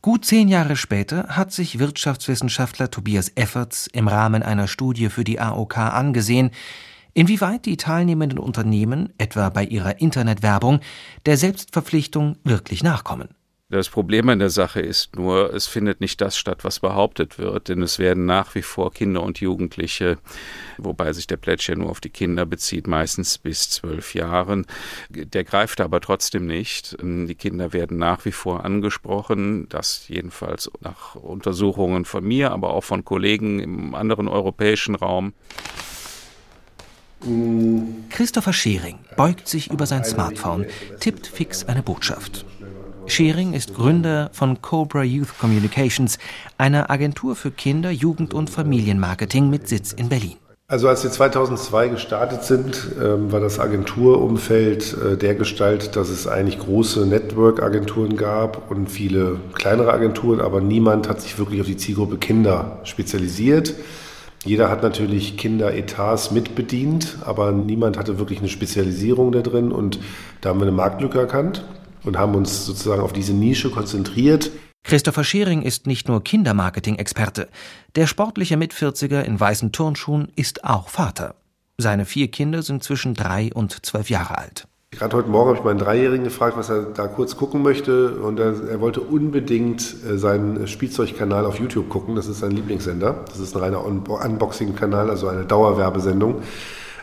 Gut 0.00 0.24
zehn 0.24 0.48
Jahre 0.48 0.76
später 0.76 1.28
hat 1.28 1.52
sich 1.52 1.78
Wirtschaftswissenschaftler 1.78 2.90
Tobias 2.90 3.30
Efferts 3.34 3.88
im 3.88 4.08
Rahmen 4.08 4.42
einer 4.42 4.68
Studie 4.68 5.10
für 5.10 5.24
die 5.24 5.38
AOK 5.38 5.76
angesehen, 5.76 6.50
inwieweit 7.12 7.66
die 7.66 7.76
teilnehmenden 7.76 8.38
Unternehmen, 8.38 9.12
etwa 9.18 9.50
bei 9.50 9.64
ihrer 9.64 10.00
Internetwerbung, 10.00 10.80
der 11.26 11.36
Selbstverpflichtung 11.36 12.38
wirklich 12.42 12.82
nachkommen. 12.82 13.28
Das 13.74 13.88
Problem 13.88 14.28
an 14.28 14.38
der 14.38 14.50
Sache 14.50 14.78
ist 14.78 15.16
nur, 15.16 15.52
es 15.52 15.66
findet 15.66 16.00
nicht 16.00 16.20
das 16.20 16.36
statt, 16.36 16.62
was 16.62 16.78
behauptet 16.78 17.40
wird, 17.40 17.68
denn 17.68 17.82
es 17.82 17.98
werden 17.98 18.24
nach 18.24 18.54
wie 18.54 18.62
vor 18.62 18.92
Kinder 18.92 19.20
und 19.20 19.40
Jugendliche, 19.40 20.16
wobei 20.78 21.12
sich 21.12 21.26
der 21.26 21.38
Pledge 21.38 21.72
ja 21.72 21.74
nur 21.74 21.90
auf 21.90 22.00
die 22.00 22.10
Kinder 22.10 22.46
bezieht, 22.46 22.86
meistens 22.86 23.36
bis 23.36 23.70
zwölf 23.70 24.14
Jahren. 24.14 24.64
Der 25.10 25.42
greift 25.42 25.80
aber 25.80 26.00
trotzdem 26.00 26.46
nicht. 26.46 26.96
Die 27.02 27.34
Kinder 27.34 27.72
werden 27.72 27.98
nach 27.98 28.24
wie 28.24 28.30
vor 28.30 28.64
angesprochen, 28.64 29.68
das 29.70 30.06
jedenfalls 30.06 30.70
nach 30.80 31.16
Untersuchungen 31.16 32.04
von 32.04 32.22
mir, 32.22 32.52
aber 32.52 32.74
auch 32.74 32.84
von 32.84 33.04
Kollegen 33.04 33.58
im 33.58 33.96
anderen 33.96 34.28
europäischen 34.28 34.94
Raum. 34.94 35.32
Christopher 38.10 38.52
Schering 38.52 39.00
beugt 39.16 39.48
sich 39.48 39.72
über 39.72 39.86
sein 39.86 40.04
Smartphone, 40.04 40.66
tippt 41.00 41.26
fix 41.26 41.64
eine 41.64 41.82
Botschaft. 41.82 42.46
Schering 43.06 43.52
ist 43.52 43.74
Gründer 43.74 44.30
von 44.32 44.62
Cobra 44.62 45.02
Youth 45.02 45.38
Communications, 45.38 46.18
einer 46.56 46.90
Agentur 46.90 47.36
für 47.36 47.50
Kinder-, 47.50 47.90
Jugend- 47.90 48.32
und 48.32 48.48
Familienmarketing 48.48 49.50
mit 49.50 49.68
Sitz 49.68 49.92
in 49.92 50.08
Berlin. 50.08 50.36
Also 50.66 50.88
als 50.88 51.04
wir 51.04 51.10
2002 51.10 51.88
gestartet 51.88 52.44
sind, 52.44 52.92
ähm, 53.00 53.30
war 53.30 53.40
das 53.40 53.60
Agenturumfeld 53.60 54.96
äh, 54.96 55.16
der 55.18 55.34
Gestalt, 55.34 55.94
dass 55.94 56.08
es 56.08 56.26
eigentlich 56.26 56.58
große 56.58 57.04
Network-Agenturen 57.06 58.16
gab 58.16 58.70
und 58.70 58.90
viele 58.90 59.38
kleinere 59.52 59.92
Agenturen, 59.92 60.40
aber 60.40 60.62
niemand 60.62 61.06
hat 61.06 61.20
sich 61.20 61.38
wirklich 61.38 61.60
auf 61.60 61.66
die 61.66 61.76
Zielgruppe 61.76 62.16
Kinder 62.16 62.80
spezialisiert. 62.84 63.74
Jeder 64.46 64.70
hat 64.70 64.82
natürlich 64.82 65.36
Kinderetats 65.36 66.30
mitbedient, 66.30 67.18
aber 67.24 67.52
niemand 67.52 67.98
hatte 67.98 68.18
wirklich 68.18 68.38
eine 68.38 68.48
Spezialisierung 68.48 69.32
da 69.32 69.42
drin 69.42 69.70
und 69.70 70.00
da 70.40 70.48
haben 70.48 70.60
wir 70.60 70.66
eine 70.66 70.76
Marktlücke 70.76 71.18
erkannt 71.18 71.64
und 72.04 72.18
haben 72.18 72.34
uns 72.34 72.66
sozusagen 72.66 73.02
auf 73.02 73.12
diese 73.12 73.32
Nische 73.32 73.70
konzentriert. 73.70 74.50
Christopher 74.82 75.24
Schering 75.24 75.62
ist 75.62 75.86
nicht 75.86 76.08
nur 76.08 76.22
Kindermarketing-Experte. 76.22 77.48
Der 77.96 78.06
sportliche 78.06 78.56
Mitvierziger 78.56 79.24
in 79.24 79.40
weißen 79.40 79.72
Turnschuhen 79.72 80.28
ist 80.36 80.64
auch 80.64 80.88
Vater. 80.88 81.34
Seine 81.78 82.04
vier 82.04 82.28
Kinder 82.28 82.62
sind 82.62 82.84
zwischen 82.84 83.14
drei 83.14 83.50
und 83.52 83.84
zwölf 83.84 84.10
Jahre 84.10 84.38
alt. 84.38 84.68
Gerade 84.92 85.16
heute 85.16 85.28
Morgen 85.28 85.48
habe 85.48 85.58
ich 85.58 85.64
meinen 85.64 85.78
Dreijährigen 85.78 86.22
gefragt, 86.22 86.56
was 86.56 86.68
er 86.68 86.82
da 86.82 87.08
kurz 87.08 87.36
gucken 87.36 87.62
möchte. 87.62 88.16
Und 88.20 88.38
er, 88.38 88.54
er 88.68 88.80
wollte 88.80 89.00
unbedingt 89.00 89.82
äh, 90.08 90.18
seinen 90.18 90.68
Spielzeugkanal 90.68 91.46
auf 91.46 91.58
YouTube 91.58 91.88
gucken. 91.88 92.14
Das 92.14 92.28
ist 92.28 92.38
sein 92.40 92.52
Lieblingssender. 92.52 93.24
Das 93.26 93.40
ist 93.40 93.56
ein 93.56 93.62
reiner 93.62 93.84
Unboxing-Kanal, 93.84 95.10
also 95.10 95.26
eine 95.28 95.46
Dauerwerbesendung. 95.46 96.42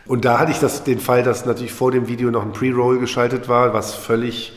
Und 0.05 0.23
da 0.23 0.39
hatte 0.39 0.51
ich 0.51 0.59
das, 0.59 0.83
den 0.83 0.99
Fall, 0.99 1.23
dass 1.23 1.45
natürlich 1.45 1.73
vor 1.73 1.91
dem 1.91 2.07
Video 2.07 2.31
noch 2.31 2.43
ein 2.43 2.53
Pre-Roll 2.53 2.99
geschaltet 2.99 3.49
war, 3.49 3.73
was 3.73 3.93
völlig 3.93 4.53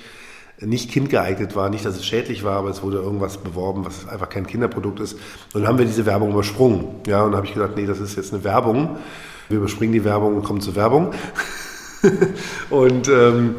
nicht 0.60 0.90
kindgeeignet 0.90 1.56
war. 1.56 1.68
Nicht, 1.70 1.84
dass 1.84 1.96
es 1.96 2.06
schädlich 2.06 2.44
war, 2.44 2.56
aber 2.56 2.70
es 2.70 2.82
wurde 2.82 2.98
irgendwas 2.98 3.38
beworben, 3.38 3.84
was 3.84 4.08
einfach 4.08 4.28
kein 4.28 4.46
Kinderprodukt 4.46 5.00
ist. 5.00 5.14
Und 5.52 5.62
dann 5.62 5.66
haben 5.66 5.78
wir 5.78 5.84
diese 5.84 6.06
Werbung 6.06 6.30
übersprungen. 6.30 6.86
Ja, 7.06 7.22
und 7.22 7.32
dann 7.32 7.36
habe 7.36 7.46
ich 7.46 7.54
gesagt, 7.54 7.76
nee, 7.76 7.86
das 7.86 8.00
ist 8.00 8.16
jetzt 8.16 8.32
eine 8.32 8.44
Werbung. 8.44 8.98
Wir 9.48 9.58
überspringen 9.58 9.92
die 9.92 10.04
Werbung 10.04 10.36
und 10.36 10.44
kommen 10.44 10.60
zur 10.60 10.74
Werbung. 10.74 11.12
und 12.70 13.08
ähm, 13.08 13.56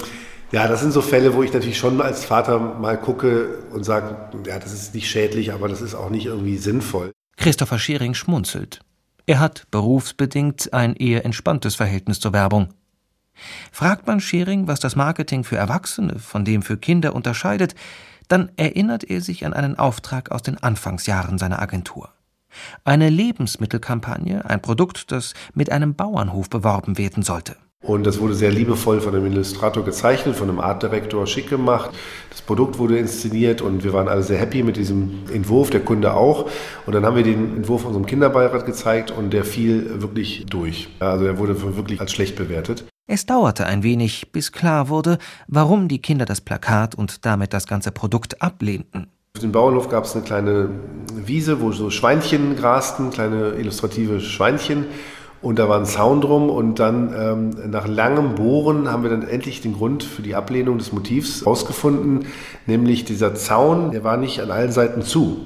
ja, 0.51 0.67
das 0.67 0.81
sind 0.81 0.93
so 0.93 1.01
Fälle, 1.01 1.33
wo 1.33 1.43
ich 1.43 1.53
natürlich 1.53 1.77
schon 1.77 2.01
als 2.01 2.23
Vater 2.23 2.59
mal 2.59 2.99
gucke 2.99 3.63
und 3.71 3.83
sage, 3.83 4.15
ja, 4.47 4.59
das 4.59 4.73
ist 4.73 4.95
nicht 4.95 5.09
schädlich, 5.09 5.51
aber 5.53 5.67
das 5.67 5.81
ist 5.81 5.95
auch 5.95 6.09
nicht 6.09 6.25
irgendwie 6.25 6.57
sinnvoll. 6.57 7.11
Christopher 7.37 7.79
Schering 7.79 8.13
schmunzelt. 8.13 8.79
Er 9.25 9.39
hat 9.39 9.65
berufsbedingt 9.71 10.71
ein 10.71 10.95
eher 10.95 11.25
entspanntes 11.25 11.75
Verhältnis 11.75 12.19
zur 12.19 12.31
Werbung. 12.33 12.69
Fragt 13.72 14.08
man 14.08 14.20
Schering, 14.20 14.68
was 14.68 14.80
das 14.80 14.96
Marketing 14.96 15.44
für 15.44 15.58
Erwachsene 15.58 16.20
von 16.20 16.46
dem 16.46 16.62
für 16.62 16.77
Kinder 16.77 17.15
unterscheidet, 17.15 17.75
dann 18.27 18.50
erinnert 18.58 19.04
er 19.04 19.22
sich 19.22 19.46
an 19.46 19.54
einen 19.54 19.77
Auftrag 19.77 20.32
aus 20.32 20.42
den 20.42 20.58
Anfangsjahren 20.58 21.38
seiner 21.38 21.62
Agentur. 21.62 22.10
Eine 22.84 23.10
Lebensmittelkampagne, 23.10 24.50
ein 24.50 24.62
Produkt, 24.62 25.12
das 25.12 25.34
mit 25.54 25.72
einem 25.72 25.96
Bauernhof 25.96 26.50
beworben 26.50 26.98
werden 26.98 27.24
sollte. 27.24 27.58
Und 27.82 28.04
das 28.04 28.20
wurde 28.20 28.34
sehr 28.34 28.51
liebevoll 28.51 29.00
von 29.00 29.13
einem 29.13 29.27
Illustrator 29.27 29.86
gezeichnet, 29.86 30.36
von 30.36 30.50
einem 30.50 30.60
Artdirektor 30.60 31.27
schick 31.27 31.50
gemacht. 31.50 31.92
Das 32.32 32.42
Produkt 32.42 32.80
wurde 32.80 32.98
inszeniert 32.98 33.62
und 33.62 33.84
wir 33.84 33.94
waren 33.94 34.08
alle 34.08 34.24
sehr 34.24 34.39
happy 34.39 34.63
mit 34.63 34.75
diesem 34.75 35.20
Entwurf, 35.32 35.70
der 35.70 35.82
Kunde 35.82 36.15
auch. 36.15 36.50
Und 36.88 36.96
dann 36.96 37.06
haben 37.06 37.15
wir 37.15 37.24
den 37.24 37.58
Entwurf 37.58 37.86
unserem 37.86 38.08
Kinderbeirat 38.08 38.65
gezeigt 38.65 39.12
und 39.12 39.32
der 39.32 39.46
fiel 39.46 40.01
wirklich 40.01 40.48
durch. 40.50 40.88
Also 41.00 41.25
er 41.25 41.38
wurde 41.38 41.77
wirklich 41.77 42.01
als 42.01 42.12
schlecht 42.12 42.36
bewertet. 42.36 42.86
Es 43.07 43.27
dauerte 43.27 43.67
ein 43.67 43.83
wenig, 43.83 44.31
bis 44.31 44.51
klar 44.51 44.89
wurde, 44.89 45.19
warum 45.47 45.88
die 45.88 46.01
Kinder 46.01 46.25
das 46.25 46.41
Plakat 46.41 46.95
und 46.95 47.24
damit 47.24 47.53
das 47.53 47.67
ganze 47.67 47.91
Produkt 47.91 48.41
ablehnten. 48.41 49.07
Auf 49.35 49.41
dem 49.41 49.51
Bauernhof 49.51 49.89
gab 49.89 50.05
es 50.05 50.15
eine 50.15 50.24
kleine 50.24 50.69
Wiese, 51.13 51.62
wo 51.62 51.71
so 51.71 51.91
Schweinchen 51.91 52.55
grasten, 52.55 53.12
kleine 53.12 53.51
illustrative 53.59 54.21
Schweinchen. 54.21 54.85
Und 55.43 55.59
da 55.59 55.69
war 55.69 55.77
ein 55.77 55.85
Zaun 55.85 56.19
drum 56.19 56.50
und 56.50 56.79
dann 56.79 57.13
ähm, 57.15 57.69
nach 57.69 57.88
langem 57.88 58.33
Bohren 58.33 58.89
haben 58.89 59.03
wir 59.03 59.12
dann 59.12 59.27
endlich 59.27 59.62
den 59.62 59.74
Grund 59.74 60.03
für 60.03 60.24
die 60.24 60.33
Ablehnung 60.33 60.79
des 60.79 60.91
Motivs 60.91 61.41
herausgefunden, 61.41 62.25
nämlich 62.65 63.05
dieser 63.05 63.35
Zaun, 63.35 63.91
der 63.91 64.03
war 64.03 64.17
nicht 64.17 64.41
an 64.41 64.50
allen 64.50 64.71
Seiten 64.71 65.03
zu. 65.03 65.41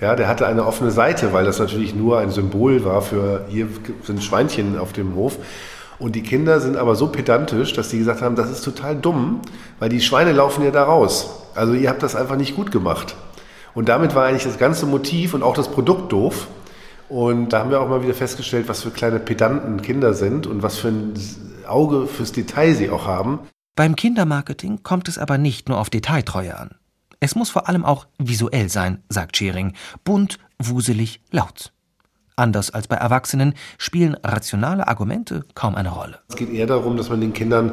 Ja, 0.00 0.14
der 0.14 0.28
hatte 0.28 0.46
eine 0.46 0.64
offene 0.64 0.92
Seite, 0.92 1.32
weil 1.32 1.44
das 1.44 1.58
natürlich 1.58 1.96
nur 1.96 2.18
ein 2.18 2.30
Symbol 2.30 2.84
war 2.84 3.02
für 3.02 3.46
hier 3.48 3.66
sind 4.04 4.22
Schweinchen 4.22 4.78
auf 4.78 4.92
dem 4.92 5.16
Hof. 5.16 5.38
Und 5.98 6.14
die 6.14 6.22
Kinder 6.22 6.60
sind 6.60 6.76
aber 6.76 6.94
so 6.94 7.08
pedantisch, 7.08 7.72
dass 7.72 7.90
sie 7.90 7.98
gesagt 7.98 8.20
haben, 8.20 8.36
das 8.36 8.50
ist 8.50 8.62
total 8.62 8.96
dumm, 8.96 9.40
weil 9.78 9.88
die 9.88 10.00
Schweine 10.00 10.32
laufen 10.32 10.64
ja 10.64 10.70
da 10.70 10.84
raus. 10.84 11.30
Also 11.54 11.72
ihr 11.72 11.88
habt 11.88 12.02
das 12.02 12.14
einfach 12.14 12.36
nicht 12.36 12.54
gut 12.54 12.70
gemacht. 12.70 13.16
Und 13.74 13.88
damit 13.88 14.14
war 14.14 14.26
eigentlich 14.26 14.44
das 14.44 14.58
ganze 14.58 14.86
Motiv 14.86 15.34
und 15.34 15.42
auch 15.42 15.54
das 15.54 15.70
Produkt 15.70 16.12
doof. 16.12 16.48
Und 17.08 17.50
da 17.50 17.60
haben 17.60 17.70
wir 17.70 17.80
auch 17.80 17.88
mal 17.88 18.02
wieder 18.02 18.14
festgestellt, 18.14 18.68
was 18.68 18.82
für 18.82 18.90
kleine 18.90 19.20
Pedanten 19.20 19.80
Kinder 19.80 20.12
sind 20.12 20.46
und 20.46 20.62
was 20.62 20.76
für 20.78 20.88
ein 20.88 21.14
Auge 21.66 22.06
fürs 22.06 22.32
Detail 22.32 22.74
sie 22.74 22.90
auch 22.90 23.06
haben. 23.06 23.40
Beim 23.76 23.94
Kindermarketing 23.94 24.82
kommt 24.82 25.08
es 25.08 25.18
aber 25.18 25.38
nicht 25.38 25.68
nur 25.68 25.78
auf 25.78 25.90
Detailtreue 25.90 26.58
an. 26.58 26.70
Es 27.20 27.34
muss 27.34 27.50
vor 27.50 27.68
allem 27.68 27.84
auch 27.84 28.06
visuell 28.18 28.68
sein, 28.68 29.02
sagt 29.08 29.36
Schering. 29.36 29.74
Bunt, 30.04 30.38
wuselig, 30.58 31.20
laut. 31.30 31.72
Anders 32.36 32.70
als 32.70 32.86
bei 32.86 32.96
Erwachsenen 32.96 33.54
spielen 33.78 34.14
rationale 34.22 34.86
Argumente 34.86 35.44
kaum 35.54 35.74
eine 35.74 35.88
Rolle. 35.88 36.18
Es 36.28 36.36
geht 36.36 36.52
eher 36.52 36.66
darum, 36.66 36.98
dass 36.98 37.08
man 37.08 37.22
den 37.22 37.32
Kindern 37.32 37.72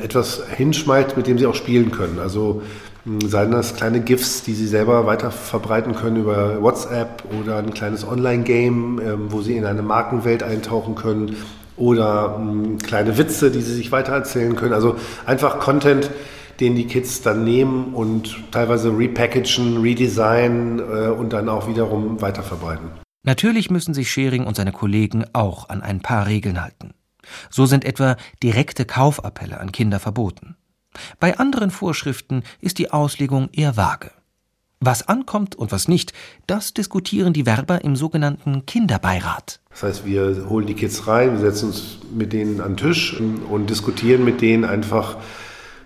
etwas 0.00 0.40
hinschmeißt, 0.56 1.16
mit 1.16 1.26
dem 1.26 1.36
sie 1.36 1.46
auch 1.46 1.56
spielen 1.56 1.90
können. 1.90 2.20
Also 2.20 2.62
seien 3.26 3.50
das 3.50 3.74
kleine 3.74 4.00
GIFs, 4.00 4.42
die 4.44 4.54
sie 4.54 4.68
selber 4.68 5.06
weiter 5.06 5.32
verbreiten 5.32 5.96
können 5.96 6.16
über 6.16 6.62
WhatsApp 6.62 7.24
oder 7.40 7.56
ein 7.58 7.74
kleines 7.74 8.06
Online-Game, 8.06 9.00
ähm, 9.00 9.32
wo 9.32 9.40
sie 9.40 9.56
in 9.56 9.64
eine 9.64 9.82
Markenwelt 9.82 10.42
eintauchen 10.42 10.94
können 10.94 11.36
oder 11.76 12.40
kleine 12.82 13.18
Witze, 13.18 13.50
die 13.50 13.62
sie 13.62 13.74
sich 13.74 13.90
weitererzählen 13.92 14.56
können. 14.56 14.74
Also 14.74 14.96
einfach 15.26 15.58
Content, 15.58 16.10
den 16.60 16.74
die 16.74 16.86
Kids 16.86 17.22
dann 17.22 17.44
nehmen 17.44 17.94
und 17.94 18.36
teilweise 18.52 18.96
repackagen, 18.96 19.80
redesignen 19.80 20.80
äh, 20.80 21.08
und 21.08 21.32
dann 21.32 21.48
auch 21.48 21.68
wiederum 21.68 22.20
weiterverbreiten. 22.20 22.90
Natürlich 23.22 23.70
müssen 23.70 23.94
sich 23.94 24.10
Schering 24.10 24.46
und 24.46 24.56
seine 24.56 24.72
Kollegen 24.72 25.24
auch 25.32 25.68
an 25.68 25.82
ein 25.82 26.00
paar 26.00 26.26
Regeln 26.26 26.62
halten. 26.62 26.94
So 27.50 27.66
sind 27.66 27.84
etwa 27.84 28.16
direkte 28.42 28.84
Kaufappelle 28.84 29.60
an 29.60 29.72
Kinder 29.72 30.00
verboten. 30.00 30.56
Bei 31.20 31.38
anderen 31.38 31.70
Vorschriften 31.70 32.42
ist 32.60 32.78
die 32.78 32.90
Auslegung 32.90 33.50
eher 33.52 33.76
vage. 33.76 34.10
Was 34.80 35.08
ankommt 35.08 35.56
und 35.56 35.72
was 35.72 35.88
nicht, 35.88 36.12
das 36.46 36.72
diskutieren 36.72 37.32
die 37.32 37.46
Werber 37.46 37.82
im 37.82 37.96
sogenannten 37.96 38.64
Kinderbeirat. 38.64 39.60
Das 39.70 39.82
heißt, 39.82 40.06
wir 40.06 40.48
holen 40.48 40.66
die 40.66 40.74
Kids 40.74 41.08
rein, 41.08 41.32
wir 41.32 41.40
setzen 41.40 41.70
uns 41.70 41.98
mit 42.14 42.32
denen 42.32 42.60
an 42.60 42.76
den 42.76 42.76
Tisch 42.76 43.20
und 43.20 43.70
diskutieren 43.70 44.24
mit 44.24 44.40
denen 44.40 44.64
einfach 44.64 45.16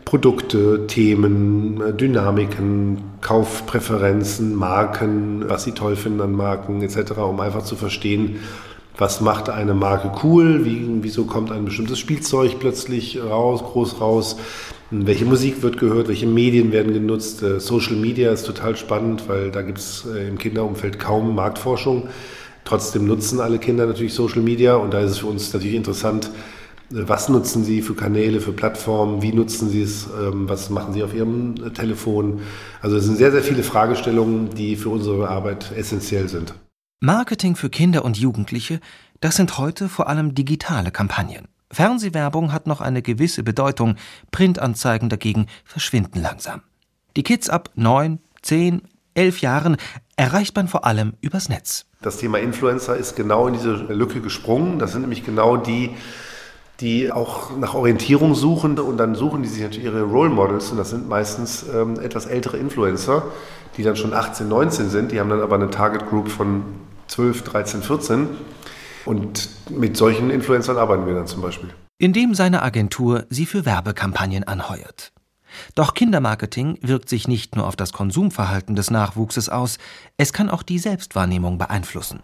Produkte, 0.04 0.86
Themen, 0.86 1.96
Dynamiken, 1.96 2.98
Kaufpräferenzen, 3.20 4.54
Marken, 4.54 5.48
was 5.48 5.64
sie 5.64 5.72
toll 5.72 5.96
finden 5.96 6.20
an 6.20 6.32
Marken 6.32 6.82
etc., 6.82 7.12
um 7.18 7.40
einfach 7.40 7.64
zu 7.64 7.76
verstehen, 7.76 8.40
was 8.98 9.20
macht 9.20 9.48
eine 9.48 9.74
Marke 9.74 10.12
cool, 10.22 10.64
wie, 10.64 10.86
wieso 11.00 11.24
kommt 11.24 11.50
ein 11.50 11.64
bestimmtes 11.64 11.98
Spielzeug 11.98 12.58
plötzlich 12.60 13.18
raus, 13.22 13.62
groß 13.62 14.00
raus, 14.00 14.36
welche 14.90 15.24
Musik 15.24 15.62
wird 15.62 15.78
gehört, 15.78 16.08
welche 16.08 16.26
Medien 16.26 16.72
werden 16.72 16.92
genutzt. 16.92 17.42
Äh, 17.42 17.60
Social 17.60 17.96
Media 17.96 18.30
ist 18.30 18.44
total 18.44 18.76
spannend, 18.76 19.28
weil 19.28 19.50
da 19.50 19.62
gibt 19.62 19.78
es 19.78 20.06
äh, 20.06 20.28
im 20.28 20.36
Kinderumfeld 20.36 20.98
kaum 20.98 21.34
Marktforschung. 21.34 22.08
Trotzdem 22.64 23.06
nutzen 23.06 23.40
alle 23.40 23.58
Kinder 23.58 23.86
natürlich 23.86 24.14
Social 24.14 24.42
Media 24.42 24.76
und 24.76 24.92
da 24.92 25.00
ist 25.00 25.12
es 25.12 25.18
für 25.18 25.26
uns 25.26 25.52
natürlich 25.52 25.74
interessant, 25.74 26.30
was 26.92 27.28
nutzen 27.28 27.64
Sie 27.64 27.82
für 27.82 27.94
Kanäle, 27.94 28.40
für 28.40 28.52
Plattformen? 28.52 29.22
Wie 29.22 29.32
nutzen 29.32 29.70
Sie 29.70 29.82
es? 29.82 30.06
Ähm, 30.06 30.48
was 30.48 30.70
machen 30.70 30.92
Sie 30.92 31.02
auf 31.02 31.14
Ihrem 31.14 31.74
Telefon? 31.74 32.40
Also 32.80 32.96
es 32.96 33.04
sind 33.04 33.16
sehr, 33.16 33.32
sehr 33.32 33.42
viele 33.42 33.62
Fragestellungen, 33.62 34.50
die 34.50 34.76
für 34.76 34.90
unsere 34.90 35.28
Arbeit 35.28 35.72
essentiell 35.76 36.28
sind. 36.28 36.54
Marketing 37.00 37.56
für 37.56 37.70
Kinder 37.70 38.04
und 38.04 38.16
Jugendliche, 38.16 38.80
das 39.20 39.36
sind 39.36 39.58
heute 39.58 39.88
vor 39.88 40.08
allem 40.08 40.34
digitale 40.34 40.90
Kampagnen. 40.90 41.48
Fernsehwerbung 41.70 42.52
hat 42.52 42.66
noch 42.66 42.80
eine 42.80 43.02
gewisse 43.02 43.42
Bedeutung, 43.42 43.96
Printanzeigen 44.30 45.08
dagegen 45.08 45.46
verschwinden 45.64 46.20
langsam. 46.20 46.62
Die 47.16 47.22
Kids 47.22 47.48
ab 47.48 47.70
neun, 47.74 48.20
zehn, 48.42 48.82
elf 49.14 49.40
Jahren 49.40 49.76
erreicht 50.16 50.54
man 50.54 50.68
vor 50.68 50.84
allem 50.84 51.14
übers 51.20 51.48
Netz. 51.48 51.86
Das 52.02 52.18
Thema 52.18 52.38
Influencer 52.38 52.96
ist 52.96 53.16
genau 53.16 53.46
in 53.46 53.54
diese 53.54 53.72
Lücke 53.72 54.20
gesprungen. 54.20 54.78
Das 54.78 54.92
sind 54.92 55.02
nämlich 55.02 55.24
genau 55.24 55.56
die, 55.56 55.90
die 56.82 57.12
auch 57.12 57.56
nach 57.56 57.74
Orientierung 57.74 58.34
suchen 58.34 58.78
und 58.78 58.96
dann 58.96 59.14
suchen 59.14 59.42
die 59.42 59.48
sich 59.48 59.62
natürlich 59.62 59.84
ihre 59.84 60.02
Role 60.02 60.30
Models 60.30 60.70
und 60.72 60.78
das 60.78 60.90
sind 60.90 61.08
meistens 61.08 61.64
ähm, 61.72 61.98
etwas 62.00 62.26
ältere 62.26 62.58
Influencer, 62.58 63.22
die 63.76 63.84
dann 63.84 63.96
schon 63.96 64.12
18, 64.12 64.48
19 64.48 64.90
sind. 64.90 65.12
Die 65.12 65.20
haben 65.20 65.30
dann 65.30 65.40
aber 65.40 65.54
eine 65.54 65.70
Target 65.70 66.08
Group 66.08 66.28
von 66.28 66.64
12, 67.06 67.42
13, 67.44 67.82
14. 67.82 68.28
Und 69.04 69.48
mit 69.70 69.96
solchen 69.96 70.30
Influencern 70.30 70.76
arbeiten 70.76 71.06
wir 71.06 71.14
dann 71.14 71.26
zum 71.26 71.40
Beispiel. 71.40 71.70
Indem 71.98 72.34
seine 72.34 72.62
Agentur 72.62 73.26
sie 73.30 73.46
für 73.46 73.64
Werbekampagnen 73.64 74.44
anheuert. 74.44 75.12
Doch 75.74 75.94
Kindermarketing 75.94 76.78
wirkt 76.82 77.08
sich 77.08 77.28
nicht 77.28 77.54
nur 77.54 77.66
auf 77.66 77.76
das 77.76 77.92
Konsumverhalten 77.92 78.74
des 78.74 78.90
Nachwuchses 78.90 79.48
aus, 79.48 79.78
es 80.16 80.32
kann 80.32 80.48
auch 80.48 80.62
die 80.62 80.78
Selbstwahrnehmung 80.78 81.58
beeinflussen. 81.58 82.20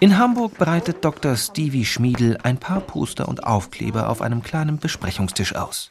In 0.00 0.16
Hamburg 0.16 0.56
breitet 0.56 1.04
Dr. 1.04 1.36
Stevie 1.36 1.84
Schmiedel 1.84 2.38
ein 2.44 2.58
paar 2.58 2.80
Poster 2.80 3.26
und 3.26 3.42
Aufkleber 3.42 4.08
auf 4.08 4.22
einem 4.22 4.44
kleinen 4.44 4.78
Besprechungstisch 4.78 5.56
aus. 5.56 5.90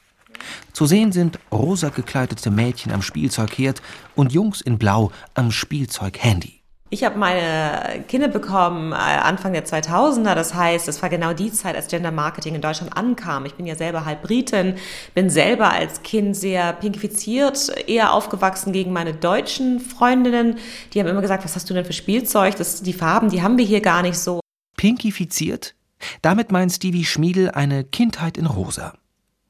Zu 0.72 0.86
sehen 0.86 1.12
sind 1.12 1.40
rosa 1.52 1.90
gekleidete 1.90 2.50
Mädchen 2.50 2.94
am 2.94 3.02
Spielzeugherd 3.02 3.82
und 4.16 4.32
Jungs 4.32 4.62
in 4.62 4.78
Blau 4.78 5.12
am 5.34 5.52
Spielzeughandy. 5.52 6.57
Ich 6.90 7.04
habe 7.04 7.18
meine 7.18 8.06
Kinder 8.08 8.30
bekommen 8.30 8.94
äh, 8.94 8.96
Anfang 8.96 9.52
der 9.52 9.66
2000er, 9.66 10.36
das 10.36 10.54
heißt, 10.54 10.88
es 10.88 11.02
war 11.02 11.10
genau 11.10 11.34
die 11.34 11.52
Zeit, 11.52 11.76
als 11.76 11.88
Gender 11.88 12.12
Marketing 12.12 12.56
in 12.56 12.62
Deutschland 12.62 12.96
ankam. 12.96 13.46
Ich 13.46 13.56
bin 13.56 13.66
ja 13.66 13.76
selber 13.76 14.06
halb 14.06 14.24
Britin, 14.24 14.76
bin 15.14 15.30
selber 15.30 15.70
als 15.72 16.02
Kind 16.04 16.36
sehr 16.38 16.72
pinkifiziert, 16.72 17.70
eher 17.88 18.14
aufgewachsen 18.14 18.72
gegen 18.72 18.94
meine 18.94 19.14
deutschen 19.14 19.82
Freundinnen. 19.82 20.58
Die 20.94 21.00
haben 21.02 21.08
immer 21.08 21.22
gesagt, 21.22 21.44
was 21.44 21.56
hast 21.58 21.70
du 21.70 21.74
denn 21.74 21.84
für 21.84 21.92
Spielzeug? 21.92 22.56
Das, 22.56 22.82
die 22.82 22.94
Farben, 22.94 23.30
die 23.30 23.42
haben 23.42 23.58
wir 23.58 23.66
hier 23.66 23.82
gar 23.82 24.02
nicht 24.02 24.18
so. 24.18 24.40
Pinkifiziert? 24.78 25.76
Damit 26.22 26.54
meint 26.54 26.72
Stevie 26.72 27.04
Schmiedel 27.04 27.52
eine 27.52 27.84
Kindheit 27.84 28.38
in 28.38 28.46
Rosa. 28.46 28.94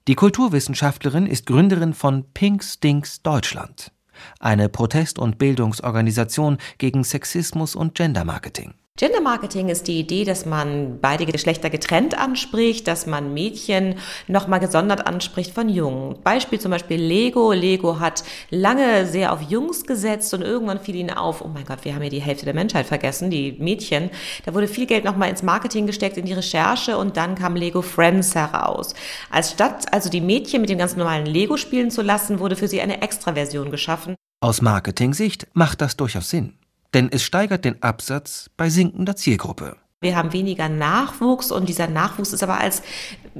Die 0.08 0.15
Kulturwissenschaftlerin 0.15 1.27
ist 1.27 1.46
Gründerin 1.46 1.94
von 1.94 2.24
Pink 2.34 2.63
Stinks 2.63 3.22
Deutschland, 3.22 3.91
eine 4.39 4.69
Protest- 4.69 5.19
und 5.19 5.38
Bildungsorganisation 5.38 6.58
gegen 6.77 7.03
Sexismus 7.03 7.75
und 7.75 7.95
Gendermarketing. 7.95 8.73
Gender 8.99 9.21
Marketing 9.21 9.69
ist 9.69 9.88
die 9.88 9.99
Idee, 9.99 10.23
dass 10.23 10.47
man 10.47 10.97
beide 10.99 11.27
Geschlechter 11.27 11.69
getrennt 11.69 12.17
anspricht, 12.17 12.88
dass 12.88 13.05
man 13.05 13.31
Mädchen 13.31 13.93
nochmal 14.27 14.60
gesondert 14.60 15.05
anspricht 15.05 15.53
von 15.53 15.69
Jungen. 15.69 16.15
Beispiel 16.23 16.60
zum 16.60 16.71
Beispiel 16.71 16.99
Lego. 16.99 17.51
Lego 17.51 17.99
hat 17.99 18.23
lange 18.49 19.05
sehr 19.05 19.33
auf 19.33 19.43
Jungs 19.43 19.86
gesetzt 19.86 20.33
und 20.33 20.41
irgendwann 20.41 20.79
fiel 20.79 20.95
ihnen 20.95 21.12
auf, 21.12 21.43
oh 21.45 21.47
mein 21.47 21.63
Gott, 21.63 21.86
wir 21.86 21.93
haben 21.93 22.01
ja 22.01 22.10
die 22.10 22.23
Hälfte 22.23 22.45
der 22.45 22.55
Menschheit 22.55 22.88
vergessen, 22.88 23.29
die 23.29 23.51
Mädchen. 23.60 24.10
Da 24.45 24.55
wurde 24.55 24.67
viel 24.67 24.88
Geld 24.88 25.03
nochmal 25.03 25.29
ins 25.29 25.43
Marketing 25.43 25.86
gesteckt, 25.86 26.17
in 26.17 26.25
die 26.25 26.33
Recherche 26.33 26.97
und 26.97 27.17
dann 27.17 27.36
kam 27.36 27.55
Lego 27.55 27.83
Friends 27.83 28.33
heraus. 28.33 28.95
Als 29.29 29.51
statt 29.51 29.93
also 29.93 30.10
die 30.10 30.21
Mädchen 30.21 30.62
mit 30.62 30.71
dem 30.71 30.79
ganz 30.79 30.95
normalen 30.95 31.27
Lego 31.27 31.57
spielen 31.57 31.91
zu 31.91 32.01
lassen, 32.01 32.39
wurde 32.39 32.55
für 32.55 32.67
sie 32.67 32.81
eine 32.81 33.03
Extraversion 33.03 33.69
geschaffen. 33.69 34.15
Aus 34.41 34.63
Marketing-Sicht 34.63 35.45
macht 35.53 35.81
das 35.81 35.97
durchaus 35.97 36.31
Sinn 36.31 36.57
denn 36.97 37.12
es 37.12 37.21
steigert 37.21 37.63
den 37.63 37.83
Absatz 37.83 38.49
bei 38.57 38.71
sinkender 38.71 39.15
Zielgruppe. 39.15 39.77
Wir 39.99 40.15
haben 40.15 40.31
weniger 40.31 40.69
Nachwuchs 40.69 41.51
und 41.51 41.67
dieser 41.69 41.88
Nachwuchs 41.88 42.31
ist 42.31 42.43
aber 42.43 42.60
als 42.60 42.83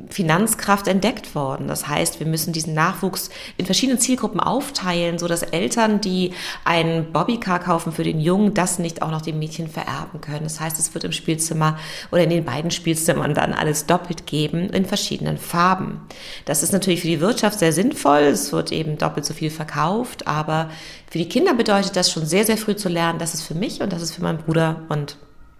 Finanzkraft 0.10 0.88
entdeckt 0.88 1.36
worden. 1.36 1.67
Das 1.67 1.88
heißt, 1.88 2.20
wir 2.20 2.26
müssen 2.26 2.52
diesen 2.52 2.74
Nachwuchs 2.74 3.30
in 3.58 3.67
verschiedenen 3.67 4.00
Zielgruppen 4.00 4.39
aufteilen, 4.39 5.20
so 5.20 5.28
dass 5.28 5.43
Eltern, 5.43 6.02
die 6.02 6.34
einen 6.65 7.13
Bobbycar 7.13 7.60
kaufen 7.60 7.91
für 7.91 8.04
den 8.04 8.20
Jungen, 8.20 8.56
das 8.56 8.80
nicht 8.80 9.04
auch 9.04 9.12
noch 9.12 9.22
dem 9.22 9.38
Mädchen 9.38 9.67
vererben 9.67 10.20
können. 10.20 10.46
Das 10.46 10.60
heißt, 10.60 10.80
es 10.80 10.96
wird 10.96 11.04
im 11.04 11.12
Spielzimmer 11.12 11.78
oder 12.12 12.24
in 12.24 12.32
den 12.32 12.43
beiden 12.43 12.72
Spielzimmern 12.72 13.36
dann 13.36 13.54
alles 13.54 13.86
doppelt 13.86 14.26
geben 14.26 14.72
in 14.72 14.86
verschiedenen 14.86 15.38
Farben. 15.38 16.02
Das 16.46 16.63
ist 16.63 16.74
natürlich 16.74 17.02
für 17.02 17.08
die 17.08 17.22
Wirtschaft 17.22 17.60
sehr 17.60 17.72
sinnvoll. 17.72 18.22
Es 18.22 18.52
wird 18.52 18.72
eben 18.72 18.98
doppelt 18.98 19.28
so 19.28 19.36
viel 19.36 19.52
verkauft, 19.52 20.26
aber 20.26 20.72
für 21.12 21.20
die 21.20 21.30
Kinder 21.30 21.54
bedeutet 21.54 21.96
das 21.96 22.12
schon 22.12 22.26
sehr, 22.26 22.46
sehr 22.46 22.58
früh 22.58 22.76
zu 22.76 22.89
lernen, 22.89 23.20
das 23.20 23.36
ist 23.36 23.43
für 23.43 23.54
mich 23.54 23.82
und 23.82 23.93
das 23.93 24.02
ist 24.02 24.15
für 24.15 24.24
meinen 24.24 24.39
Bruder 24.39 24.82
und 24.89 25.17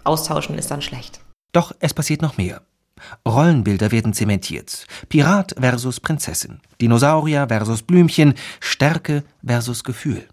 austauschen 0.08 0.58
ist 0.58 0.72
dann 0.72 0.82
schlecht. 0.82 1.20
Doch 1.52 1.74
es 1.80 1.93
passiert 1.93 2.22
noch 2.22 2.38
mehr. 2.38 2.62
Rollenbilder 3.28 3.91
werden 3.91 4.13
zementiert. 4.13 4.88
Pirat 5.10 5.56
versus 5.60 6.00
Prinzessin, 6.00 6.62
Dinosaurier 6.82 7.48
versus 7.48 7.84
Blümchen, 7.84 8.34
Stärke 8.60 9.24
versus 9.46 9.84
Gefühl. 9.84 10.28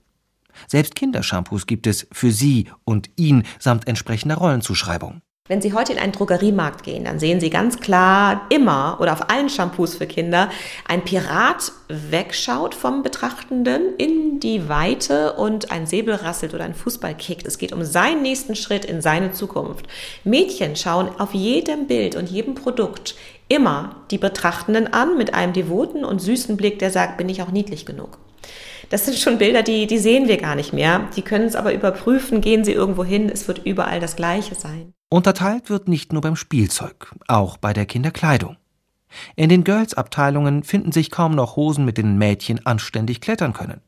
Selbst 0.68 0.94
Kindershampoos 0.94 1.66
gibt 1.66 1.86
es 1.86 2.06
für 2.12 2.30
sie 2.30 2.70
und 2.84 3.10
ihn 3.16 3.44
samt 3.58 3.86
entsprechender 3.88 4.36
Rollenzuschreibung. 4.36 5.20
Wenn 5.46 5.60
Sie 5.60 5.74
heute 5.74 5.92
in 5.92 5.98
einen 5.98 6.12
Drogeriemarkt 6.12 6.84
gehen, 6.84 7.04
dann 7.04 7.18
sehen 7.18 7.38
Sie 7.38 7.50
ganz 7.50 7.78
klar 7.78 8.46
immer 8.48 8.96
oder 8.98 9.12
auf 9.12 9.28
allen 9.28 9.50
Shampoos 9.50 9.94
für 9.94 10.06
Kinder 10.06 10.48
ein 10.88 11.04
Pirat 11.04 11.70
wegschaut 11.88 12.74
vom 12.74 13.02
Betrachtenden 13.02 13.94
in 13.98 14.40
die 14.40 14.70
Weite 14.70 15.34
und 15.34 15.70
ein 15.70 15.86
Säbel 15.86 16.14
rasselt 16.14 16.54
oder 16.54 16.64
ein 16.64 16.72
Fußball 16.72 17.14
kickt. 17.14 17.46
Es 17.46 17.58
geht 17.58 17.74
um 17.74 17.84
seinen 17.84 18.22
nächsten 18.22 18.56
Schritt 18.56 18.86
in 18.86 19.02
seine 19.02 19.32
Zukunft. 19.32 19.86
Mädchen 20.24 20.76
schauen 20.76 21.10
auf 21.18 21.34
jedem 21.34 21.88
Bild 21.88 22.16
und 22.16 22.30
jedem 22.30 22.54
Produkt 22.54 23.14
immer 23.46 23.96
die 24.10 24.16
Betrachtenden 24.16 24.94
an 24.94 25.18
mit 25.18 25.34
einem 25.34 25.52
devoten 25.52 26.06
und 26.06 26.22
süßen 26.22 26.56
Blick, 26.56 26.78
der 26.78 26.90
sagt, 26.90 27.18
bin 27.18 27.28
ich 27.28 27.42
auch 27.42 27.50
niedlich 27.50 27.84
genug. 27.84 28.16
Das 28.88 29.04
sind 29.04 29.18
schon 29.18 29.36
Bilder, 29.36 29.62
die, 29.62 29.86
die 29.86 29.98
sehen 29.98 30.26
wir 30.26 30.38
gar 30.38 30.54
nicht 30.54 30.72
mehr. 30.72 31.10
Die 31.16 31.22
können 31.22 31.44
es 31.44 31.54
aber 31.54 31.74
überprüfen, 31.74 32.40
gehen 32.40 32.64
sie 32.64 32.72
irgendwo 32.72 33.04
hin, 33.04 33.28
es 33.28 33.46
wird 33.46 33.66
überall 33.66 34.00
das 34.00 34.16
Gleiche 34.16 34.54
sein. 34.54 34.94
Unterteilt 35.14 35.70
wird 35.70 35.86
nicht 35.86 36.12
nur 36.12 36.22
beim 36.22 36.34
Spielzeug, 36.34 37.14
auch 37.28 37.56
bei 37.56 37.72
der 37.72 37.86
Kinderkleidung. 37.86 38.56
In 39.36 39.48
den 39.48 39.62
Girls-Abteilungen 39.62 40.64
finden 40.64 40.90
sich 40.90 41.08
kaum 41.08 41.36
noch 41.36 41.54
Hosen, 41.54 41.84
mit 41.84 41.98
denen 41.98 42.18
Mädchen 42.18 42.66
anständig 42.66 43.20
klettern 43.20 43.52
können. 43.52 43.80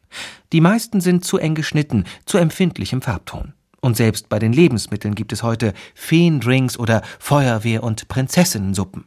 Die 0.52 0.60
meisten 0.60 1.00
sind 1.00 1.24
zu 1.24 1.38
eng 1.38 1.56
geschnitten, 1.56 2.04
zu 2.26 2.38
empfindlichem 2.38 3.02
Farbton. 3.02 3.54
Und 3.80 3.96
selbst 3.96 4.28
bei 4.28 4.38
den 4.38 4.52
Lebensmitteln 4.52 5.16
gibt 5.16 5.32
es 5.32 5.42
heute 5.42 5.74
Feendrinks 5.96 6.78
oder 6.78 7.02
Feuerwehr- 7.18 7.82
und 7.82 8.06
Prinzessinnensuppen. 8.06 9.06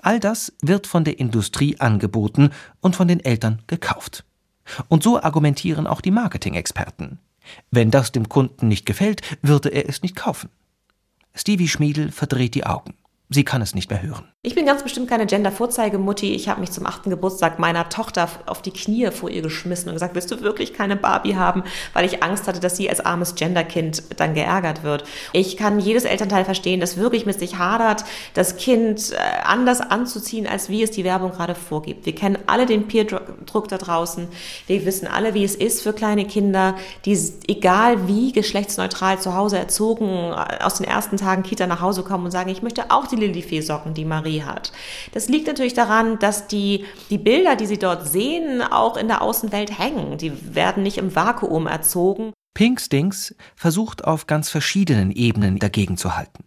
All 0.00 0.20
das 0.20 0.52
wird 0.62 0.86
von 0.86 1.02
der 1.02 1.18
Industrie 1.18 1.80
angeboten 1.80 2.50
und 2.80 2.94
von 2.94 3.08
den 3.08 3.18
Eltern 3.18 3.62
gekauft. 3.66 4.24
Und 4.86 5.02
so 5.02 5.20
argumentieren 5.20 5.88
auch 5.88 6.00
die 6.00 6.12
Marketing-Experten. 6.12 7.18
Wenn 7.70 7.90
das 7.90 8.12
dem 8.12 8.28
Kunden 8.28 8.68
nicht 8.68 8.86
gefällt, 8.86 9.22
würde 9.42 9.68
er 9.68 9.88
es 9.88 10.02
nicht 10.02 10.16
kaufen. 10.16 10.50
Stevie 11.34 11.68
Schmiedel 11.68 12.10
verdreht 12.10 12.54
die 12.54 12.66
Augen. 12.66 12.94
Sie 13.28 13.44
kann 13.44 13.62
es 13.62 13.74
nicht 13.74 13.90
mehr 13.90 14.02
hören. 14.02 14.31
Ich 14.44 14.56
bin 14.56 14.66
ganz 14.66 14.82
bestimmt 14.82 15.08
keine 15.08 15.26
Gender-Vorzeigemutti. 15.26 16.34
Ich 16.34 16.48
habe 16.48 16.58
mich 16.58 16.72
zum 16.72 16.84
achten 16.84 17.10
Geburtstag 17.10 17.60
meiner 17.60 17.88
Tochter 17.90 18.28
auf 18.46 18.60
die 18.60 18.72
Knie 18.72 19.12
vor 19.12 19.30
ihr 19.30 19.40
geschmissen 19.40 19.88
und 19.88 19.94
gesagt, 19.94 20.16
willst 20.16 20.32
du 20.32 20.40
wirklich 20.40 20.74
keine 20.74 20.96
Barbie 20.96 21.36
haben? 21.36 21.62
Weil 21.92 22.06
ich 22.06 22.24
Angst 22.24 22.48
hatte, 22.48 22.58
dass 22.58 22.76
sie 22.76 22.90
als 22.90 22.98
armes 22.98 23.36
Genderkind 23.36 24.02
dann 24.16 24.34
geärgert 24.34 24.82
wird. 24.82 25.04
Ich 25.32 25.56
kann 25.56 25.78
jedes 25.78 26.02
Elternteil 26.02 26.44
verstehen, 26.44 26.80
das 26.80 26.96
wirklich 26.96 27.24
mit 27.24 27.38
sich 27.38 27.58
hadert, 27.58 28.04
das 28.34 28.56
Kind 28.56 29.12
äh, 29.12 29.16
anders 29.44 29.80
anzuziehen, 29.80 30.48
als 30.48 30.68
wie 30.68 30.82
es 30.82 30.90
die 30.90 31.04
Werbung 31.04 31.30
gerade 31.30 31.54
vorgibt. 31.54 32.04
Wir 32.04 32.16
kennen 32.16 32.36
alle 32.46 32.66
den 32.66 32.88
Peer-Druck 32.88 33.68
da 33.68 33.78
draußen. 33.78 34.26
Wir 34.66 34.84
wissen 34.84 35.06
alle, 35.06 35.34
wie 35.34 35.44
es 35.44 35.54
ist 35.54 35.82
für 35.82 35.92
kleine 35.92 36.24
Kinder, 36.24 36.74
die 37.04 37.16
egal 37.46 38.08
wie 38.08 38.32
geschlechtsneutral 38.32 39.20
zu 39.20 39.36
Hause 39.36 39.58
erzogen, 39.58 40.32
äh, 40.32 40.64
aus 40.64 40.78
den 40.78 40.86
ersten 40.88 41.16
Tagen 41.16 41.44
Kita 41.44 41.68
nach 41.68 41.80
Hause 41.80 42.02
kommen 42.02 42.24
und 42.24 42.32
sagen, 42.32 42.50
ich 42.50 42.62
möchte 42.62 42.90
auch 42.90 43.06
die 43.06 43.14
Lilifee-Socken, 43.14 43.94
die 43.94 44.04
Marie 44.04 44.31
Marie 44.32 44.42
hat. 44.42 44.72
Das 45.12 45.28
liegt 45.28 45.46
natürlich 45.46 45.74
daran, 45.74 46.18
dass 46.18 46.46
die, 46.46 46.84
die 47.10 47.18
Bilder, 47.18 47.56
die 47.56 47.66
sie 47.66 47.78
dort 47.78 48.06
sehen, 48.08 48.62
auch 48.62 48.96
in 48.96 49.08
der 49.08 49.22
Außenwelt 49.22 49.78
hängen. 49.78 50.18
Die 50.18 50.54
werden 50.54 50.82
nicht 50.82 50.98
im 50.98 51.14
Vakuum 51.14 51.66
erzogen. 51.66 52.32
Pinkstings 52.54 53.34
versucht 53.56 54.04
auf 54.04 54.26
ganz 54.26 54.50
verschiedenen 54.50 55.10
Ebenen 55.10 55.58
dagegen 55.58 55.96
zu 55.96 56.16
halten. 56.16 56.44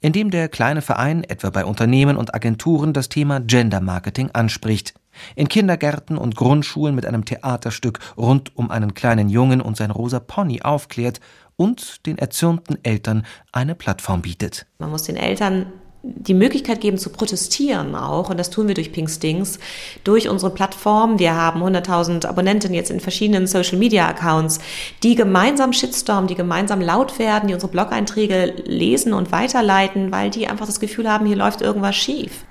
Indem 0.00 0.30
der 0.30 0.48
kleine 0.48 0.80
Verein 0.80 1.24
etwa 1.24 1.50
bei 1.50 1.64
Unternehmen 1.64 2.16
und 2.16 2.34
Agenturen 2.34 2.92
das 2.92 3.08
Thema 3.08 3.40
Gender 3.40 3.80
Marketing 3.80 4.30
anspricht, 4.32 4.94
in 5.36 5.48
Kindergärten 5.48 6.16
und 6.16 6.36
Grundschulen 6.36 6.94
mit 6.94 7.04
einem 7.04 7.24
Theaterstück 7.24 7.98
rund 8.16 8.56
um 8.56 8.70
einen 8.70 8.94
kleinen 8.94 9.28
Jungen 9.28 9.60
und 9.60 9.76
sein 9.76 9.90
rosa 9.90 10.20
Pony 10.20 10.62
aufklärt 10.62 11.20
und 11.56 12.06
den 12.06 12.18
erzürnten 12.18 12.82
Eltern 12.84 13.26
eine 13.52 13.74
Plattform 13.74 14.22
bietet. 14.22 14.66
Man 14.78 14.90
muss 14.90 15.02
den 15.02 15.16
Eltern 15.16 15.66
die 16.02 16.34
Möglichkeit 16.34 16.80
geben 16.80 16.96
zu 16.96 17.10
protestieren 17.10 17.94
auch. 17.94 18.30
Und 18.30 18.38
das 18.38 18.50
tun 18.50 18.68
wir 18.68 18.74
durch 18.74 18.92
Pinkstings, 18.92 19.58
durch 20.04 20.28
unsere 20.28 20.52
Plattform. 20.52 21.18
Wir 21.18 21.34
haben 21.34 21.62
100.000 21.62 22.26
Abonnenten 22.26 22.72
jetzt 22.72 22.90
in 22.90 23.00
verschiedenen 23.00 23.46
Social 23.46 23.78
Media 23.78 24.08
Accounts, 24.08 24.60
die 25.02 25.14
gemeinsam 25.14 25.72
Shitstorm, 25.72 26.26
die 26.26 26.34
gemeinsam 26.34 26.80
laut 26.80 27.18
werden, 27.18 27.48
die 27.48 27.54
unsere 27.54 27.72
Blog-Einträge 27.72 28.54
lesen 28.64 29.12
und 29.12 29.32
weiterleiten, 29.32 30.12
weil 30.12 30.30
die 30.30 30.46
einfach 30.46 30.66
das 30.66 30.80
Gefühl 30.80 31.10
haben, 31.10 31.26
hier 31.26 31.36
läuft 31.36 31.60
irgendwas 31.60 31.96
schief. 31.96 32.44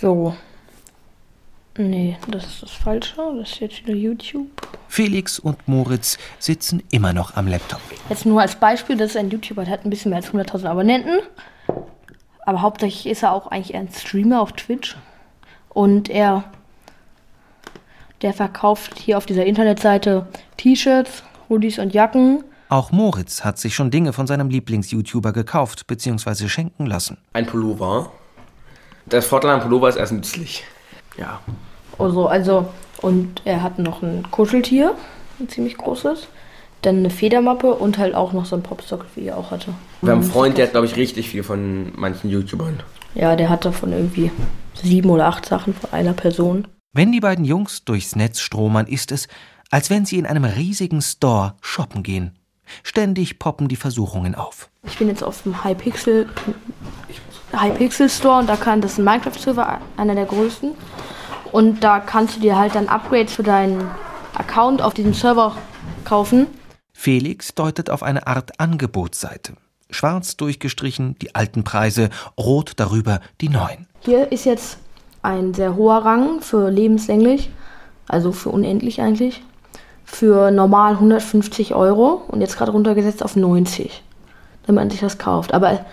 So. 0.00 0.34
Nee, 1.76 2.16
das 2.28 2.44
ist 2.44 2.62
das 2.62 2.70
Falsche. 2.70 3.16
Das 3.38 3.50
ist 3.50 3.60
jetzt 3.60 3.84
wieder 3.84 3.94
YouTube. 3.94 4.46
Felix 4.88 5.40
und 5.40 5.66
Moritz 5.66 6.18
sitzen 6.38 6.82
immer 6.90 7.12
noch 7.12 7.34
am 7.34 7.48
Laptop. 7.48 7.80
Jetzt 8.08 8.26
nur 8.26 8.40
als 8.40 8.54
Beispiel, 8.54 8.96
das 8.96 9.10
ist 9.10 9.16
ein 9.16 9.30
YouTuber, 9.30 9.64
der 9.64 9.72
hat 9.72 9.84
ein 9.84 9.90
bisschen 9.90 10.10
mehr 10.10 10.18
als 10.18 10.32
100.000 10.32 10.66
Abonnenten. 10.66 11.18
Aber 12.46 12.62
hauptsächlich 12.62 13.06
ist 13.06 13.22
er 13.22 13.32
auch 13.32 13.46
eigentlich 13.48 13.74
ein 13.74 13.88
Streamer 13.90 14.40
auf 14.40 14.52
Twitch. 14.52 14.96
Und 15.70 16.08
er, 16.08 16.44
der 18.22 18.32
verkauft 18.32 18.98
hier 18.98 19.18
auf 19.18 19.26
dieser 19.26 19.44
Internetseite 19.46 20.26
T-Shirts, 20.56 21.22
Hoodies 21.48 21.78
und 21.78 21.94
Jacken. 21.94 22.44
Auch 22.68 22.92
Moritz 22.92 23.44
hat 23.44 23.58
sich 23.58 23.74
schon 23.74 23.90
Dinge 23.90 24.12
von 24.12 24.26
seinem 24.26 24.48
Lieblings-YouTuber 24.50 25.32
gekauft 25.32 25.86
bzw. 25.86 26.48
schenken 26.48 26.86
lassen. 26.86 27.18
Ein 27.32 27.46
Pullover. 27.46 28.12
Das 29.06 29.26
Vorteil 29.26 29.50
am 29.50 29.60
Pullover 29.60 29.88
ist 29.88 29.96
erst 29.96 30.12
nützlich. 30.12 30.64
Ja. 31.18 31.40
Also, 31.98 32.26
also, 32.26 32.68
und 33.02 33.42
er 33.44 33.62
hat 33.62 33.78
noch 33.78 34.02
ein 34.02 34.30
Kuscheltier, 34.30 34.94
ein 35.38 35.48
ziemlich 35.48 35.76
großes 35.76 36.28
dann 36.86 36.98
eine 36.98 37.10
Federmappe 37.10 37.74
und 37.74 37.98
halt 37.98 38.14
auch 38.14 38.32
noch 38.32 38.44
so 38.44 38.56
ein 38.56 38.62
Popstock, 38.62 39.06
wie 39.14 39.26
er 39.26 39.38
auch 39.38 39.50
hatte. 39.50 39.74
Wir 40.02 40.12
haben 40.12 40.20
einen 40.20 40.30
Freund, 40.30 40.58
der 40.58 40.66
hat, 40.66 40.72
glaube 40.72 40.86
ich, 40.86 40.96
richtig 40.96 41.28
viel 41.30 41.42
von 41.42 41.92
manchen 41.96 42.30
YouTubern. 42.30 42.82
Ja, 43.14 43.36
der 43.36 43.48
hat 43.48 43.64
davon 43.64 43.92
irgendwie 43.92 44.30
sieben 44.74 45.10
oder 45.10 45.26
acht 45.26 45.46
Sachen 45.46 45.74
von 45.74 45.92
einer 45.92 46.12
Person. 46.12 46.66
Wenn 46.92 47.12
die 47.12 47.20
beiden 47.20 47.44
Jungs 47.44 47.84
durchs 47.84 48.16
Netz 48.16 48.40
stromern, 48.40 48.86
ist 48.86 49.12
es, 49.12 49.28
als 49.70 49.90
wenn 49.90 50.04
sie 50.04 50.18
in 50.18 50.26
einem 50.26 50.44
riesigen 50.44 51.02
Store 51.02 51.54
shoppen 51.60 52.02
gehen. 52.02 52.32
Ständig 52.82 53.38
poppen 53.38 53.68
die 53.68 53.76
Versuchungen 53.76 54.34
auf. 54.34 54.68
Ich 54.84 54.98
bin 54.98 55.08
jetzt 55.08 55.22
auf 55.22 55.42
dem 55.42 55.64
Hypixel, 55.64 56.28
Hypixel 57.52 58.08
Store 58.08 58.40
und 58.40 58.48
da 58.48 58.56
kann 58.56 58.80
das 58.80 58.98
ein 58.98 59.04
Minecraft-Server, 59.04 59.80
einer 59.96 60.14
der 60.14 60.26
größten. 60.26 60.72
Und 61.52 61.84
da 61.84 62.00
kannst 62.00 62.36
du 62.36 62.40
dir 62.40 62.58
halt 62.58 62.74
dann 62.74 62.88
Upgrades 62.88 63.34
für 63.34 63.42
deinen 63.42 63.88
Account 64.34 64.82
auf 64.82 64.94
diesem 64.94 65.14
Server 65.14 65.56
kaufen. 66.04 66.46
Felix 67.04 67.54
deutet 67.54 67.90
auf 67.90 68.02
eine 68.02 68.26
Art 68.26 68.58
Angebotsseite. 68.58 69.52
Schwarz 69.90 70.38
durchgestrichen 70.38 71.16
die 71.20 71.34
alten 71.34 71.62
Preise, 71.62 72.08
rot 72.40 72.72
darüber 72.76 73.20
die 73.42 73.50
neuen. 73.50 73.86
Hier 74.00 74.32
ist 74.32 74.46
jetzt 74.46 74.78
ein 75.20 75.52
sehr 75.52 75.76
hoher 75.76 75.98
Rang 75.98 76.40
für 76.40 76.70
lebenslänglich, 76.70 77.50
also 78.08 78.32
für 78.32 78.48
unendlich 78.48 79.02
eigentlich, 79.02 79.42
für 80.06 80.50
normal 80.50 80.92
150 80.92 81.74
Euro 81.74 82.22
und 82.28 82.40
jetzt 82.40 82.56
gerade 82.56 82.72
runtergesetzt 82.72 83.22
auf 83.22 83.36
90, 83.36 84.02
wenn 84.64 84.74
man 84.74 84.88
sich 84.88 85.00
das 85.00 85.18
kauft. 85.18 85.52
Aber 85.52 85.84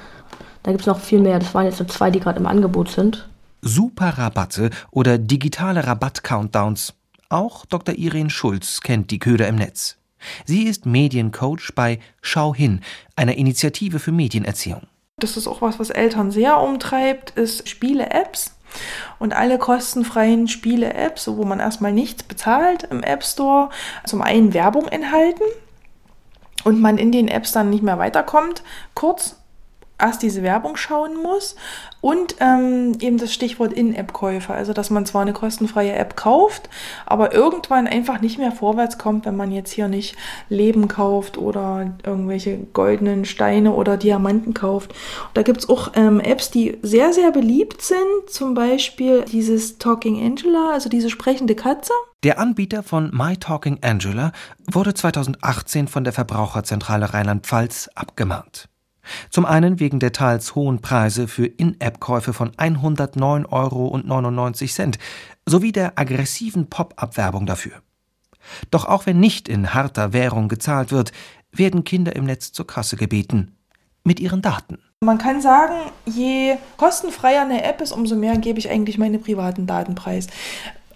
da 0.64 0.72
gibt 0.72 0.80
es 0.80 0.88
noch 0.88 1.02
viel 1.02 1.20
mehr. 1.20 1.40
Das 1.40 1.54
waren 1.54 1.66
jetzt 1.66 1.80
nur 1.80 1.90
zwei, 1.90 2.10
die 2.10 2.22
gerade 2.22 2.40
im 2.40 2.48
Angebot 2.48 2.90
sind. 2.90 3.28
Super-Rabatte 3.62 4.70
oder 4.92 5.18
digitale 5.18 5.86
Rabatt-Countdowns. 5.86 6.94
Auch 7.28 7.66
Dr. 7.66 7.96
Irene 7.96 8.30
Schulz 8.30 8.80
kennt 8.80 9.12
die 9.12 9.20
Köder 9.20 9.50
im 9.50 9.58
Netz. 9.58 9.98
Sie 10.46 10.64
ist 10.64 10.86
Mediencoach 10.86 11.72
bei 11.76 12.00
Schau 12.22 12.54
hin, 12.54 12.82
einer 13.16 13.36
Initiative 13.36 14.00
für 14.00 14.12
Medienerziehung. 14.12 14.84
Das 15.18 15.38
ist 15.38 15.48
auch 15.48 15.62
was, 15.62 15.80
was 15.80 15.90
Eltern 15.90 16.32
sehr 16.32 16.60
umtreibt, 16.60 17.32
ist 17.32 17.70
Spiele-Apps. 17.70 18.56
Und 19.20 19.34
alle 19.34 19.58
kostenfreien 19.58 20.48
Spiele-Apps, 20.48 21.28
wo 21.28 21.44
man 21.44 21.60
erstmal 21.60 21.92
nichts 21.92 22.24
bezahlt 22.24 22.84
im 22.84 23.04
App 23.04 23.24
Store, 23.24 23.70
zum 24.06 24.22
einen 24.22 24.54
Werbung 24.54 24.88
enthalten 24.88 25.44
und 26.64 26.80
man 26.80 26.98
in 26.98 27.12
den 27.12 27.28
Apps 27.28 27.52
dann 27.52 27.70
nicht 27.70 27.84
mehr 27.84 28.00
weiterkommt, 28.00 28.64
kurz 28.94 29.41
erst 30.02 30.22
diese 30.24 30.44
Werbung 30.44 30.76
schauen 30.76 31.22
muss 31.22 31.56
und 32.02 32.36
ähm, 32.40 32.98
eben 33.00 33.18
das 33.18 33.34
Stichwort 33.34 33.74
In-App-Käufe, 33.74 34.54
also 34.54 34.74
dass 34.74 34.90
man 34.90 35.06
zwar 35.06 35.22
eine 35.22 35.34
kostenfreie 35.34 35.94
App 35.94 36.16
kauft, 36.16 36.70
aber 37.06 37.34
irgendwann 37.34 37.88
einfach 37.88 38.22
nicht 38.22 38.40
mehr 38.40 38.52
vorwärts 38.52 38.98
kommt, 38.98 39.26
wenn 39.26 39.36
man 39.36 39.52
jetzt 39.52 39.72
hier 39.72 39.88
nicht 39.88 40.16
Leben 40.50 40.88
kauft 40.88 41.38
oder 41.38 41.92
irgendwelche 42.04 42.58
goldenen 42.74 43.26
Steine 43.26 43.74
oder 43.74 43.98
Diamanten 43.98 44.54
kauft. 44.54 44.92
Und 44.92 45.38
da 45.38 45.44
gibt 45.44 45.60
es 45.60 45.70
auch 45.70 45.92
ähm, 45.96 46.20
Apps, 46.20 46.50
die 46.50 46.78
sehr, 46.82 47.14
sehr 47.14 47.32
beliebt 47.32 47.82
sind, 47.82 48.30
zum 48.30 48.56
Beispiel 48.56 49.24
dieses 49.26 49.78
Talking 49.78 50.26
Angela, 50.26 50.72
also 50.74 50.90
diese 50.90 51.10
sprechende 51.10 51.56
Katze. 51.56 51.94
Der 52.24 52.40
Anbieter 52.40 52.84
von 52.84 53.12
My 53.14 53.38
Talking 53.38 53.80
Angela 53.82 54.32
wurde 54.72 54.94
2018 54.94 55.88
von 55.88 56.04
der 56.04 56.14
Verbraucherzentrale 56.14 57.14
Rheinland-Pfalz 57.14 57.90
abgemahnt. 57.96 58.71
Zum 59.30 59.46
einen 59.46 59.80
wegen 59.80 60.00
der 60.00 60.12
teils 60.12 60.56
hohen 60.56 60.82
Preise 60.82 61.28
für 61.28 61.46
In-App-Käufe 61.46 62.34
von 62.34 62.52
109,99 62.52 63.50
Euro 63.52 64.92
sowie 65.46 65.72
der 65.72 65.98
aggressiven 65.98 66.70
Pop-up-Werbung 66.70 67.46
dafür. 67.46 67.82
Doch 68.70 68.86
auch 68.86 69.06
wenn 69.06 69.20
nicht 69.20 69.48
in 69.48 69.74
harter 69.74 70.14
Währung 70.14 70.50
gezahlt 70.50 70.92
wird, 70.92 71.12
werden 71.52 71.84
Kinder 71.84 72.16
im 72.16 72.26
Netz 72.26 72.52
zur 72.52 72.68
Kasse 72.68 72.96
gebeten. 72.96 73.56
Mit 74.04 74.20
ihren 74.20 74.42
Daten. 74.42 74.80
Man 75.02 75.20
kann 75.20 75.42
sagen, 75.42 75.92
je 76.06 76.58
kostenfreier 76.78 77.42
eine 77.42 77.64
App 77.64 77.82
ist, 77.82 77.92
umso 77.92 78.16
mehr 78.16 78.38
gebe 78.38 78.58
ich 78.58 78.70
eigentlich 78.70 78.98
meine 78.98 79.20
privaten 79.20 79.68
Daten 79.68 79.96
preis. 79.96 80.28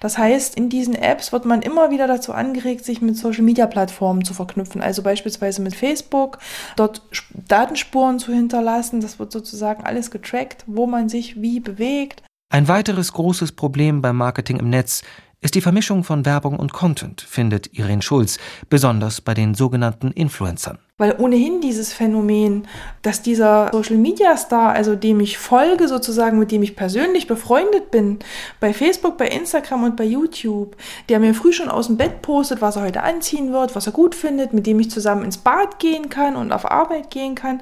Das 0.05 0.19
heißt, 0.19 0.53
in 0.53 0.69
diesen 0.69 0.93
Apps 0.93 1.31
wird 1.31 1.45
man 1.45 1.63
immer 1.63 1.89
wieder 1.89 2.05
dazu 2.05 2.31
angeregt, 2.31 2.85
sich 2.85 3.01
mit 3.01 3.17
Social-Media-Plattformen 3.17 4.23
zu 4.23 4.35
verknüpfen, 4.35 4.79
also 4.79 5.01
beispielsweise 5.01 5.63
mit 5.63 5.73
Facebook, 5.73 6.37
dort 6.75 7.01
Datenspuren 7.47 8.19
zu 8.19 8.31
hinterlassen. 8.31 9.01
Das 9.01 9.17
wird 9.17 9.31
sozusagen 9.31 9.83
alles 9.83 10.11
getrackt, 10.11 10.63
wo 10.67 10.85
man 10.85 11.09
sich 11.09 11.41
wie 11.41 11.59
bewegt. 11.59 12.21
Ein 12.53 12.67
weiteres 12.67 13.13
großes 13.13 13.53
Problem 13.53 14.03
beim 14.03 14.17
Marketing 14.17 14.59
im 14.59 14.69
Netz 14.69 15.01
ist 15.45 15.53
die 15.53 15.61
Vermischung 15.61 16.03
von 16.03 16.25
Werbung 16.25 16.57
und 16.57 16.73
Content, 16.73 17.21
findet 17.21 17.77
Irene 17.77 18.01
Schulz, 18.01 18.39
besonders 18.67 19.21
bei 19.21 19.35
den 19.35 19.53
sogenannten 19.53 20.09
Influencern. 20.09 20.79
Weil 20.97 21.15
ohnehin 21.19 21.61
dieses 21.61 21.93
Phänomen, 21.93 22.67
dass 23.03 23.21
dieser 23.21 23.69
Social 23.71 23.97
Media 23.97 24.37
Star, 24.37 24.71
also 24.73 24.95
dem 24.95 25.19
ich 25.19 25.37
folge, 25.37 25.87
sozusagen, 25.87 26.39
mit 26.39 26.51
dem 26.51 26.63
ich 26.63 26.75
persönlich 26.75 27.27
befreundet 27.27 27.91
bin, 27.91 28.17
bei 28.59 28.73
Facebook, 28.73 29.17
bei 29.17 29.27
Instagram 29.27 29.83
und 29.83 29.95
bei 29.95 30.05
YouTube, 30.05 30.75
der 31.09 31.19
mir 31.19 31.35
früh 31.35 31.53
schon 31.53 31.69
aus 31.69 31.87
dem 31.87 31.97
Bett 31.97 32.23
postet, 32.23 32.61
was 32.61 32.77
er 32.77 32.83
heute 32.83 33.03
anziehen 33.03 33.53
wird, 33.53 33.75
was 33.75 33.85
er 33.85 33.93
gut 33.93 34.15
findet, 34.15 34.51
mit 34.51 34.65
dem 34.65 34.79
ich 34.79 34.89
zusammen 34.89 35.25
ins 35.25 35.37
Bad 35.37 35.77
gehen 35.77 36.09
kann 36.09 36.35
und 36.35 36.51
auf 36.53 36.71
Arbeit 36.71 37.11
gehen 37.11 37.35
kann, 37.35 37.61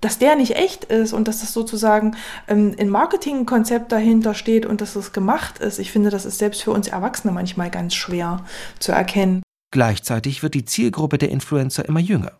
dass 0.00 0.18
der 0.18 0.36
nicht 0.36 0.56
echt 0.56 0.84
ist 0.84 1.12
und 1.12 1.28
dass 1.28 1.40
das 1.40 1.52
sozusagen 1.52 2.16
ähm, 2.46 2.74
ein 2.78 2.88
Marketingkonzept 2.88 3.90
dahinter 3.92 4.34
steht 4.34 4.66
und 4.66 4.80
dass 4.80 4.94
das 4.94 5.12
gemacht 5.12 5.58
ist. 5.58 5.78
Ich 5.78 5.90
finde, 5.90 6.10
das 6.10 6.24
ist 6.24 6.38
selbst 6.38 6.62
für 6.62 6.70
uns 6.70 6.88
Erwachsene 6.88 7.32
manchmal 7.32 7.70
ganz 7.70 7.94
schwer 7.94 8.44
zu 8.78 8.92
erkennen. 8.92 9.42
Gleichzeitig 9.70 10.42
wird 10.42 10.54
die 10.54 10.64
Zielgruppe 10.64 11.18
der 11.18 11.30
Influencer 11.30 11.84
immer 11.86 12.00
jünger. 12.00 12.32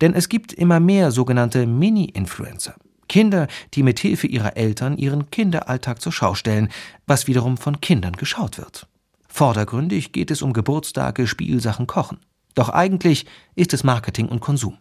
Denn 0.00 0.14
es 0.14 0.28
gibt 0.28 0.52
immer 0.52 0.80
mehr 0.80 1.10
sogenannte 1.10 1.66
Mini-Influencer. 1.66 2.74
Kinder, 3.08 3.48
die 3.74 3.82
mit 3.82 3.98
Hilfe 3.98 4.28
ihrer 4.28 4.56
Eltern 4.56 4.96
ihren 4.96 5.30
Kinderalltag 5.30 6.00
zur 6.00 6.12
Schau 6.12 6.34
stellen, 6.34 6.68
was 7.06 7.26
wiederum 7.26 7.56
von 7.56 7.80
Kindern 7.80 8.12
geschaut 8.14 8.58
wird. 8.58 8.86
Vordergründig 9.28 10.12
geht 10.12 10.30
es 10.30 10.42
um 10.42 10.52
Geburtstage, 10.52 11.26
Spielsachen, 11.26 11.86
Kochen. 11.86 12.18
Doch 12.54 12.68
eigentlich 12.68 13.26
ist 13.54 13.72
es 13.72 13.84
Marketing 13.84 14.28
und 14.28 14.40
Konsum. 14.40 14.78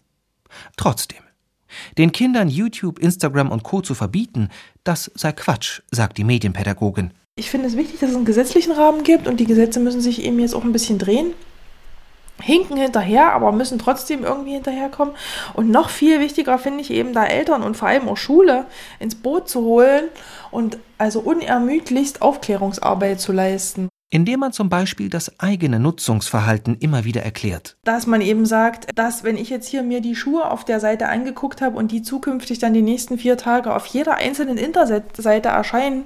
Trotzdem, 0.78 1.24
den 1.98 2.12
Kindern 2.12 2.50
YouTube, 2.50 3.00
Instagram 3.00 3.52
und 3.52 3.64
Co. 3.64 3.82
zu 3.82 3.94
verbieten, 3.96 4.50
das 4.84 5.12
sei 5.16 5.32
Quatsch, 5.32 5.82
sagt 5.92 6.18
die 6.18 6.24
Medienpädagogin. 6.24 7.12
Ich 7.36 7.50
finde 7.50 7.68
es 7.68 7.78
wichtig, 7.78 8.00
dass 8.00 8.10
es 8.10 8.16
einen 8.16 8.26
gesetzlichen 8.26 8.74
Rahmen 8.74 9.04
gibt 9.04 9.28
und 9.28 9.40
die 9.40 9.46
Gesetze 9.46 9.80
müssen 9.80 10.02
sich 10.02 10.24
eben 10.24 10.40
jetzt 10.40 10.54
auch 10.54 10.64
ein 10.64 10.74
bisschen 10.74 11.00
drehen 11.00 11.34
hinken 12.42 12.78
hinterher, 12.78 13.34
aber 13.34 13.52
müssen 13.52 13.80
trotzdem 13.80 14.24
irgendwie 14.24 14.54
hinterherkommen. 14.54 15.16
Und 15.54 15.70
noch 15.70 15.90
viel 15.90 16.20
wichtiger 16.20 16.58
finde 16.58 16.82
ich 16.82 16.92
eben, 16.92 17.14
da 17.14 17.26
Eltern 17.26 17.64
und 17.64 17.78
vor 17.78 17.88
allem 17.88 18.08
auch 18.08 18.18
Schule 18.18 18.66
ins 19.00 19.16
Boot 19.16 19.50
zu 19.50 19.62
holen 19.62 20.06
und 20.52 20.78
also 20.98 21.20
unermüdlichst 21.20 22.22
Aufklärungsarbeit 22.22 23.20
zu 23.20 23.32
leisten 23.32 23.88
indem 24.10 24.39
man 24.39 24.54
zum 24.54 24.69
Beispiel 24.69 25.10
das 25.10 25.39
eigene 25.39 25.80
Nutzungsverhalten 25.80 26.76
immer 26.80 27.04
wieder 27.04 27.22
erklärt. 27.24 27.78
Dass 27.84 28.08
man 28.08 28.22
eben 28.22 28.45
sagt, 28.45 28.88
dass 28.98 29.24
wenn 29.24 29.38
ich 29.38 29.50
jetzt 29.50 29.67
hier 29.67 29.84
mir 29.84 30.02
die 30.02 30.15
Schuhe 30.15 30.50
auf 30.50 30.65
der 30.65 30.80
Seite 30.80 31.08
angeguckt 31.08 31.62
habe 31.62 31.78
und 31.78 31.91
die 31.91 32.02
zukünftig 32.02 32.60
dann 32.60 32.74
die 32.74 32.82
nächsten 32.82 33.17
vier 33.17 33.38
Tage 33.38 33.76
auf 33.76 33.86
jeder 33.86 34.15
einzelnen 34.15 34.58
Internetseite 34.58 35.50
erscheinen, 35.50 36.06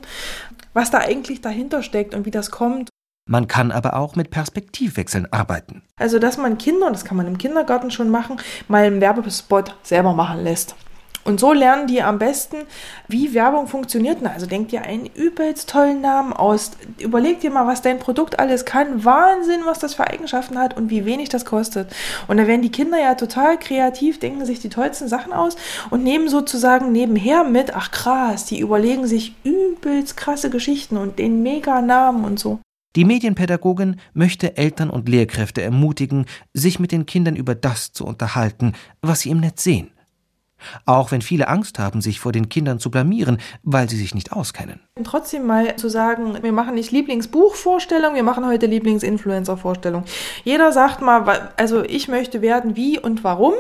was 0.74 0.92
da 0.92 1.00
eigentlich 1.00 1.42
dahinter 1.42 1.84
steckt 1.84 2.14
und 2.14 2.26
wie 2.26 2.32
das 2.32 2.52
kommt. 2.52 2.90
Man 3.26 3.48
kann 3.48 3.72
aber 3.72 3.96
auch 3.96 4.18
mit 4.18 4.32
Perspektivwechseln 4.32 5.32
arbeiten. 5.32 5.82
Also, 5.98 6.20
dass 6.20 6.38
man 6.38 6.58
Kinder, 6.58 6.92
das 6.92 7.06
kann 7.06 7.16
man 7.16 7.28
im 7.28 7.38
Kindergarten 7.38 7.90
schon 7.90 8.10
machen, 8.10 8.38
mal 8.68 8.84
einen 8.84 9.00
Werbespot 9.00 9.78
selber 9.82 10.14
machen 10.14 10.44
lässt. 10.44 10.76
Und 11.24 11.40
so 11.40 11.54
lernen 11.54 11.88
die 11.88 12.02
am 12.02 12.20
besten, 12.20 12.58
wie 13.08 13.34
Werbung 13.34 13.68
funktioniert. 13.68 14.18
Also 14.26 14.46
denk 14.46 14.70
dir 14.70 14.82
einen 14.82 15.06
übelst 15.06 15.70
tollen 15.70 16.02
Namen 16.02 16.34
aus. 16.34 16.72
Überleg 17.00 17.40
dir 17.40 17.50
mal, 17.50 17.66
was 17.66 17.82
dein 17.82 18.00
Produkt 18.00 18.40
alles 18.40 18.66
kann. 18.66 19.06
Wahnsinn, 19.06 19.62
was 19.66 19.80
das 19.80 19.94
für 19.94 20.08
Eigenschaften 20.08 20.58
hat 20.58 20.76
und 20.76 20.90
wie 20.90 21.06
wenig 21.06 21.30
das 21.30 21.46
kostet. 21.46 21.94
Und 22.28 22.38
da 22.38 22.48
werden 22.48 22.62
die 22.62 22.72
Kinder 22.72 23.00
ja 23.00 23.16
total 23.16 23.58
kreativ, 23.58 24.20
denken 24.20 24.46
sich 24.46 24.60
die 24.60 24.70
tollsten 24.70 25.08
Sachen 25.08 25.32
aus 25.32 25.56
und 25.90 26.04
nehmen 26.04 26.28
sozusagen 26.28 26.92
nebenher 26.92 27.44
mit, 27.44 27.74
ach 27.74 27.92
krass, 27.92 28.46
die 28.46 28.60
überlegen 28.60 29.08
sich 29.08 29.36
übelst 29.44 30.18
krasse 30.18 30.50
Geschichten 30.50 30.98
und 30.98 31.20
den 31.20 31.42
mega 31.42 31.82
Namen 31.82 32.26
und 32.26 32.40
so. 32.40 32.60
Die 32.96 33.06
Medienpädagogin 33.06 34.00
möchte 34.14 34.56
Eltern 34.58 34.92
und 34.92 35.10
Lehrkräfte 35.10 35.64
ermutigen, 35.64 36.26
sich 36.54 36.80
mit 36.80 36.92
den 36.92 37.08
Kindern 37.08 37.36
über 37.36 37.56
das 37.56 37.92
zu 37.92 38.06
unterhalten, 38.06 38.74
was 39.02 39.22
sie 39.22 39.32
im 39.32 39.40
Netz 39.40 39.64
sehen 39.64 39.93
auch 40.86 41.12
wenn 41.12 41.22
viele 41.22 41.48
Angst 41.48 41.80
haben, 41.80 42.02
sich 42.02 42.20
vor 42.20 42.32
den 42.32 42.50
Kindern 42.50 42.80
zu 42.80 42.92
blamieren, 42.92 43.38
weil 43.64 43.90
sie 43.90 43.98
sich 43.98 44.14
nicht 44.16 44.32
auskennen. 44.32 44.80
Trotzdem 45.04 45.46
mal 45.46 45.76
zu 45.76 45.90
sagen, 45.90 46.38
wir 46.42 46.52
machen 46.52 46.76
nicht 46.76 46.92
Lieblingsbuchvorstellung, 46.92 48.16
wir 48.16 48.24
machen 48.24 48.46
heute 48.46 48.66
Lieblingsinfluencervorstellung. 48.66 50.04
Jeder 50.44 50.72
sagt 50.72 51.02
mal, 51.02 51.52
also 51.58 51.84
ich 51.84 52.08
möchte 52.08 52.42
werden, 52.42 52.76
wie 52.76 53.00
und 53.00 53.24
warum. 53.24 53.54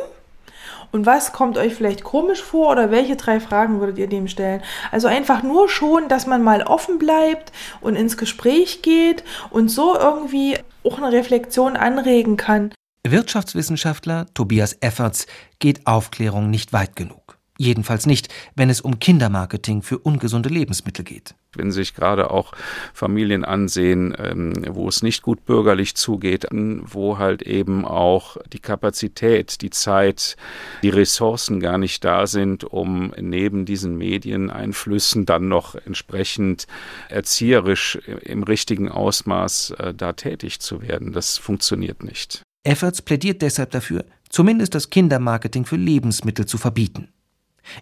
Und 0.93 1.07
was 1.07 1.33
kommt 1.33 1.57
euch 1.57 1.73
vielleicht 1.73 2.03
komisch 2.03 2.43
vor 2.43 2.69
oder 2.69 2.91
welche 2.91 3.15
drei 3.15 3.39
Fragen 3.39 3.79
würdet 3.79 3.97
ihr 3.97 4.07
dem 4.07 4.27
stellen? 4.27 4.61
Also 4.91 5.07
einfach 5.07 5.41
nur 5.41 5.67
schon, 5.67 6.07
dass 6.07 6.27
man 6.27 6.43
mal 6.43 6.61
offen 6.61 6.99
bleibt 6.99 7.51
und 7.81 7.95
ins 7.95 8.15
Gespräch 8.15 8.83
geht 8.83 9.23
und 9.49 9.69
so 9.69 9.97
irgendwie 9.97 10.55
auch 10.83 10.99
eine 10.99 11.11
Reflexion 11.11 11.75
anregen 11.75 12.37
kann. 12.37 12.71
Wirtschaftswissenschaftler 13.11 14.27
Tobias 14.33 14.77
Efferts 14.79 15.27
geht 15.59 15.85
Aufklärung 15.87 16.49
nicht 16.49 16.71
weit 16.71 16.95
genug. 16.95 17.37
Jedenfalls 17.57 18.05
nicht, 18.05 18.29
wenn 18.55 18.69
es 18.69 18.81
um 18.81 18.97
Kindermarketing 18.97 19.83
für 19.83 19.99
ungesunde 19.99 20.49
Lebensmittel 20.49 21.05
geht. 21.05 21.35
Wenn 21.55 21.71
sich 21.71 21.93
gerade 21.93 22.31
auch 22.31 22.53
Familien 22.93 23.45
ansehen, 23.45 24.15
ähm, 24.17 24.53
wo 24.69 24.87
es 24.87 25.03
nicht 25.03 25.21
gut 25.21 25.45
bürgerlich 25.45 25.95
zugeht, 25.95 26.47
wo 26.51 27.19
halt 27.19 27.43
eben 27.43 27.85
auch 27.85 28.37
die 28.51 28.59
Kapazität, 28.59 29.61
die 29.61 29.69
Zeit, 29.69 30.35
die 30.81 30.89
Ressourcen 30.89 31.59
gar 31.59 31.77
nicht 31.77 32.03
da 32.03 32.25
sind, 32.25 32.63
um 32.63 33.13
neben 33.19 33.65
diesen 33.65 33.97
Medieneinflüssen 33.97 35.27
dann 35.27 35.47
noch 35.47 35.75
entsprechend 35.75 36.65
erzieherisch 37.09 37.97
im 38.21 38.43
richtigen 38.43 38.89
Ausmaß 38.89 39.71
äh, 39.71 39.93
da 39.93 40.13
tätig 40.13 40.59
zu 40.59 40.81
werden. 40.81 41.11
Das 41.11 41.37
funktioniert 41.37 42.03
nicht. 42.03 42.43
Efforts 42.63 43.01
plädiert 43.01 43.41
deshalb 43.41 43.71
dafür, 43.71 44.05
zumindest 44.29 44.73
das 44.75 44.89
Kindermarketing 44.89 45.65
für 45.65 45.75
Lebensmittel 45.75 46.45
zu 46.45 46.57
verbieten. 46.57 47.09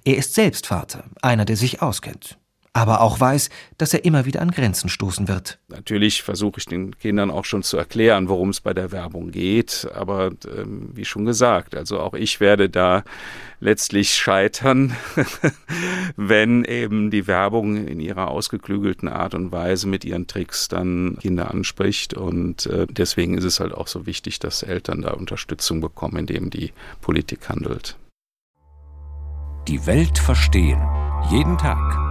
Er 0.03 0.17
ist 0.17 0.33
selbst 0.33 0.67
Vater, 0.67 1.05
einer, 1.21 1.45
der 1.45 1.57
sich 1.57 1.81
auskennt 1.81 2.40
aber 2.73 3.01
auch 3.01 3.19
weiß, 3.19 3.49
dass 3.77 3.93
er 3.93 4.05
immer 4.05 4.25
wieder 4.25 4.41
an 4.41 4.51
Grenzen 4.51 4.89
stoßen 4.89 5.27
wird. 5.27 5.59
Natürlich 5.67 6.23
versuche 6.23 6.59
ich 6.59 6.65
den 6.65 6.97
Kindern 6.97 7.29
auch 7.29 7.43
schon 7.43 7.63
zu 7.63 7.77
erklären, 7.77 8.29
worum 8.29 8.49
es 8.49 8.61
bei 8.61 8.73
der 8.73 8.91
Werbung 8.91 9.31
geht, 9.31 9.87
aber 9.93 10.31
ähm, 10.47 10.89
wie 10.93 11.03
schon 11.03 11.25
gesagt, 11.25 11.75
also 11.75 11.99
auch 11.99 12.13
ich 12.13 12.39
werde 12.39 12.69
da 12.69 13.03
letztlich 13.59 14.15
scheitern, 14.15 14.95
wenn 16.15 16.63
eben 16.63 17.11
die 17.11 17.27
Werbung 17.27 17.87
in 17.87 17.99
ihrer 17.99 18.29
ausgeklügelten 18.29 19.09
Art 19.09 19.35
und 19.35 19.51
Weise 19.51 19.87
mit 19.87 20.05
ihren 20.05 20.27
Tricks 20.27 20.69
dann 20.69 21.17
Kinder 21.19 21.51
anspricht 21.51 22.13
und 22.13 22.67
äh, 22.67 22.87
deswegen 22.89 23.37
ist 23.37 23.43
es 23.43 23.59
halt 23.59 23.73
auch 23.73 23.87
so 23.87 24.05
wichtig, 24.05 24.39
dass 24.39 24.63
Eltern 24.63 25.01
da 25.01 25.11
Unterstützung 25.11 25.81
bekommen, 25.81 26.17
indem 26.17 26.49
die 26.49 26.71
Politik 27.01 27.49
handelt. 27.49 27.97
Die 29.67 29.85
Welt 29.85 30.17
verstehen. 30.17 30.81
Jeden 31.29 31.57
Tag 31.57 32.10